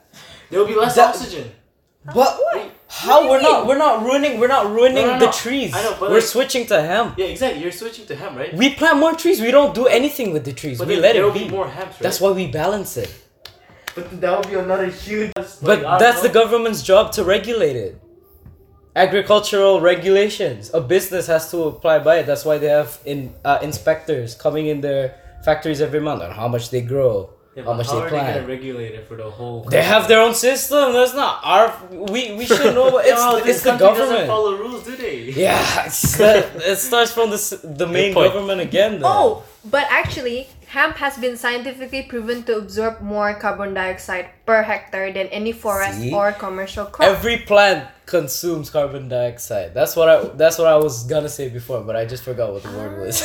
There 0.51 0.61
will 0.61 0.67
be 0.67 0.75
less 0.75 0.95
That- 0.97 1.15
oxygen. 1.15 1.53
But 2.15 2.39
how 2.89 3.29
we're 3.29 3.43
not 3.43 3.67
we're 3.67 3.77
not 3.79 4.05
ruining 4.05 4.39
we're 4.41 4.47
not 4.59 4.71
ruining 4.71 5.07
No, 5.07 5.19
no, 5.19 5.27
the 5.27 5.33
trees. 5.33 5.75
I 5.75 5.83
know, 5.83 5.97
but 5.99 6.09
we're 6.11 6.21
like- 6.23 6.35
switching 6.35 6.65
to 6.69 6.81
hemp. 6.81 7.19
Yeah, 7.19 7.27
exactly. 7.27 7.61
You're 7.63 7.73
switching 7.73 8.07
to 8.07 8.15
hemp, 8.15 8.39
right? 8.39 8.55
We 8.55 8.75
plant 8.75 8.99
more 8.99 9.15
trees. 9.15 9.41
We 9.41 9.51
don't 9.51 9.75
do 9.75 9.87
anything 9.89 10.33
with 10.33 10.45
the 10.45 10.53
trees. 10.53 10.79
But 10.79 10.87
we 10.89 10.95
then 10.95 11.03
let 11.03 11.13
there 11.15 11.23
it 11.23 11.27
will 11.27 11.33
be. 11.33 11.45
be 11.45 11.51
more 11.59 11.67
hemp, 11.69 11.91
right? 11.91 12.01
That's 12.01 12.21
why 12.21 12.31
we 12.31 12.47
balance 12.47 12.97
it. 12.97 13.13
But 13.97 14.21
that 14.21 14.33
would 14.39 14.49
be 14.49 14.55
another 14.57 14.87
huge. 14.87 15.33
But 15.37 15.63
like, 15.63 15.85
I 15.85 15.99
that's 15.99 16.21
the 16.23 16.29
government's 16.29 16.83
job 16.83 17.13
to 17.17 17.25
regulate 17.25 17.77
it. 17.77 17.99
Agricultural 18.97 19.81
regulations. 19.81 20.71
A 20.75 20.81
business 20.81 21.27
has 21.29 21.51
to 21.51 21.65
apply 21.65 21.99
by 22.01 22.19
it. 22.21 22.27
That's 22.27 22.45
why 22.45 22.59
they 22.59 22.69
have 22.69 22.99
in 23.05 23.33
uh, 23.45 23.59
inspectors 23.63 24.35
coming 24.35 24.67
in 24.67 24.81
their 24.81 25.15
factories 25.45 25.81
every 25.81 26.01
month 26.01 26.23
on 26.23 26.31
how 26.33 26.49
much 26.49 26.71
they 26.71 26.81
grow, 26.81 27.31
Yeah, 27.55 27.63
how 27.65 27.71
but 27.71 27.77
much 27.77 27.87
how 27.87 28.01
they 28.01 28.07
are 28.07 28.11
they 28.11 28.41
gonna 28.41 28.47
regulate 28.47 28.95
it 28.95 29.07
for 29.07 29.17
the 29.17 29.31
whole? 29.31 29.63
They 29.65 29.83
have 29.83 30.09
their 30.09 30.21
own 30.21 30.35
system. 30.35 30.95
That's 30.95 31.15
not 31.15 31.41
our. 31.45 31.67
We 31.91 32.35
we 32.41 32.47
should 32.47 32.75
know. 32.75 32.91
But 32.91 33.07
it's 33.07 33.21
no, 33.27 33.37
it's 33.37 33.47
this 33.47 33.63
the 33.63 33.77
country 33.77 33.87
doesn't 33.87 34.27
follow 34.27 34.57
rules, 34.57 34.83
do 34.85 34.97
they? 34.97 35.17
Yeah, 35.47 35.87
it's 35.87 36.17
the, 36.17 36.33
it 36.73 36.77
starts 36.77 37.13
from 37.13 37.29
the 37.31 37.41
the 37.63 37.87
main 37.87 38.15
government 38.15 38.61
again. 38.61 39.01
Though. 39.01 39.13
Oh, 39.17 39.29
but 39.65 39.87
actually, 39.91 40.49
hemp 40.69 40.97
has 40.97 41.15
been 41.19 41.37
scientifically 41.37 42.03
proven 42.03 42.43
to 42.49 42.57
absorb 42.57 43.01
more 43.01 43.35
carbon 43.35 43.75
dioxide 43.75 44.27
per 44.47 44.63
hectare 44.63 45.13
than 45.13 45.27
any 45.29 45.53
forest 45.53 46.01
See? 46.01 46.13
or 46.17 46.33
commercial 46.33 46.87
crop. 46.87 47.09
Every 47.09 47.39
plant 47.39 47.89
consumes 48.07 48.71
carbon 48.71 49.09
dioxide. 49.09 49.75
That's 49.75 49.95
what 49.97 50.09
I. 50.09 50.25
That's 50.37 50.59
what 50.59 50.69
I 50.69 50.77
was 50.77 51.05
gonna 51.05 51.29
say 51.29 51.49
before, 51.49 51.83
but 51.83 51.97
I 51.97 52.05
just 52.07 52.23
forgot 52.23 52.53
what 52.53 52.63
the 52.63 52.71
word 52.71 53.01
was. 53.01 53.19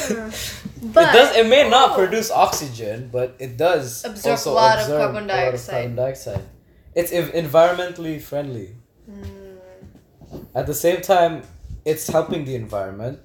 but 0.83 1.09
it 1.09 1.13
does. 1.13 1.35
It 1.37 1.47
may 1.47 1.69
not 1.69 1.91
Oh. 1.91 1.95
produce 1.95 2.31
oxygen, 2.31 3.09
but 3.11 3.35
it 3.39 3.57
does 3.57 4.03
Absorb 4.03 4.31
also 4.33 4.51
a 4.51 4.53
lot 4.53 4.77
of 4.79 4.83
absorb 4.85 5.01
carbon 5.01 5.23
of 5.23 5.29
dioxide. 5.29 5.73
carbon 5.73 5.95
dioxide. 5.95 6.43
It's 6.95 7.11
environmentally 7.11 8.19
friendly. 8.21 8.75
Hmm. 9.05 10.41
At 10.55 10.65
the 10.67 10.73
same 10.73 11.01
time, 11.01 11.43
it's 11.85 12.07
helping 12.07 12.45
the 12.45 12.55
environment. 12.55 13.19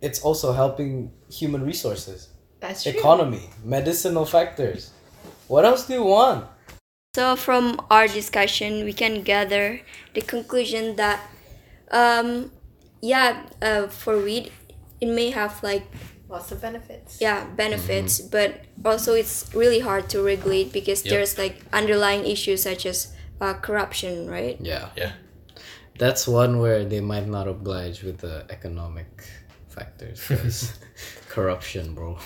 It's 0.00 0.20
also 0.22 0.52
helping 0.52 1.10
human 1.30 1.62
resources, 1.64 2.28
that's 2.60 2.82
true. 2.82 2.92
economy, 2.92 3.48
medicinal 3.64 4.24
factors. 4.26 4.90
What 5.48 5.64
else 5.64 5.86
do 5.86 5.94
you 5.94 6.04
want? 6.04 6.46
So 7.16 7.34
from 7.34 7.80
our 7.88 8.06
discussion, 8.06 8.84
we 8.84 8.92
can 8.92 9.22
gather 9.24 9.80
the 10.12 10.20
conclusion 10.20 10.96
that, 10.96 11.18
um, 11.90 12.52
yeah, 13.00 13.46
uh, 13.62 13.88
for 13.88 14.20
weed, 14.20 14.52
it 15.00 15.08
may 15.08 15.30
have 15.30 15.62
like 15.62 15.84
Lots 16.28 16.52
of 16.52 16.60
benefits. 16.60 17.16
yeah 17.20 17.46
benefits, 17.56 18.20
but 18.20 18.50
also 18.84 19.14
it's 19.14 19.48
really 19.54 19.80
hard 19.80 20.10
to 20.12 20.20
regulate 20.20 20.72
because 20.76 21.00
Yep. 21.06 21.10
there's 21.12 21.38
like 21.38 21.56
underlying 21.72 22.26
issues 22.26 22.60
such 22.68 22.84
as 22.84 23.16
uh, 23.40 23.54
corruption, 23.64 24.28
right? 24.28 24.60
Yeah. 24.60 24.90
Yeah. 24.96 25.12
That's 25.98 26.28
one 26.28 26.58
where 26.60 26.84
they 26.84 27.00
might 27.00 27.26
not 27.26 27.48
oblige 27.48 28.02
with 28.04 28.18
the 28.18 28.44
economic 28.52 29.08
factors. 29.72 30.20
'cause 30.28 30.72
corruption, 31.32 31.94
bro. 31.96 32.18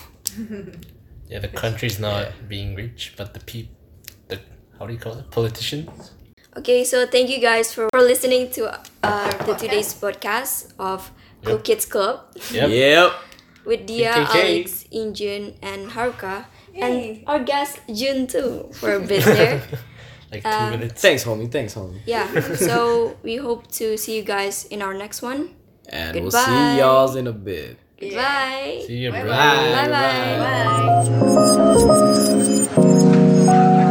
Yeah, 1.31 1.39
the 1.39 1.47
country's 1.63 1.95
not 1.99 2.23
Yeah. 2.25 2.31
being 2.49 2.75
rich, 2.75 3.13
but 3.15 3.31
the 3.33 3.39
people, 3.51 3.75
the 4.27 4.39
how 4.81 4.87
do 4.87 4.93
you 4.93 4.99
call 4.99 5.13
it? 5.13 5.29
Politicians. 5.29 6.11
Okay, 6.57 6.83
so 6.83 7.05
thank 7.05 7.29
you 7.29 7.39
guys 7.39 7.71
for, 7.71 7.87
for 7.93 8.01
listening 8.01 8.49
to 8.51 8.73
uh, 9.03 9.31
the 9.45 9.53
today's 9.53 9.93
podcast 9.93 10.73
of 10.79 11.11
Cool 11.45 11.53
Yep. 11.61 11.63
Kids 11.63 11.85
Club 11.85 12.21
Yep. 12.51 12.69
Yep. 12.69 13.11
with 13.63 13.85
Dia, 13.85 14.11
PKK. 14.11 14.35
Alex, 14.35 14.85
Injun, 14.91 15.53
and 15.61 15.91
Haruka, 15.91 16.45
Yay. 16.73 16.81
and 16.81 17.23
our 17.27 17.39
guest 17.45 17.79
Jun 17.93 18.25
too 18.25 18.69
for 18.73 18.95
a 18.95 18.99
bit 18.99 19.23
there. 19.23 19.61
Like 20.31 20.43
two 20.43 20.49
Um, 20.49 20.69
minutes. 20.71 21.01
Thanks, 21.01 21.25
homie. 21.25 21.51
Thanks, 21.51 21.75
homie. 21.75 21.99
yeah, 22.07 22.25
so 22.55 23.17
we 23.21 23.35
hope 23.35 23.67
to 23.73 23.97
see 23.97 24.15
you 24.15 24.23
guys 24.23 24.63
in 24.71 24.81
our 24.81 24.93
next 24.95 25.21
one. 25.21 25.49
And 25.89 26.15
we'll 26.21 26.31
see 26.31 26.77
y'all 26.79 27.13
in 27.17 27.27
a 27.27 27.33
bit. 27.35 27.77
Goodbye. 27.99 28.81
See 28.87 28.95
you, 29.03 29.11
Bye 29.11 29.21
bro. 29.23 29.29
bye. 29.29 29.75
Bye 29.75 29.89
bye. 32.65 32.71
Bye. 33.45 33.87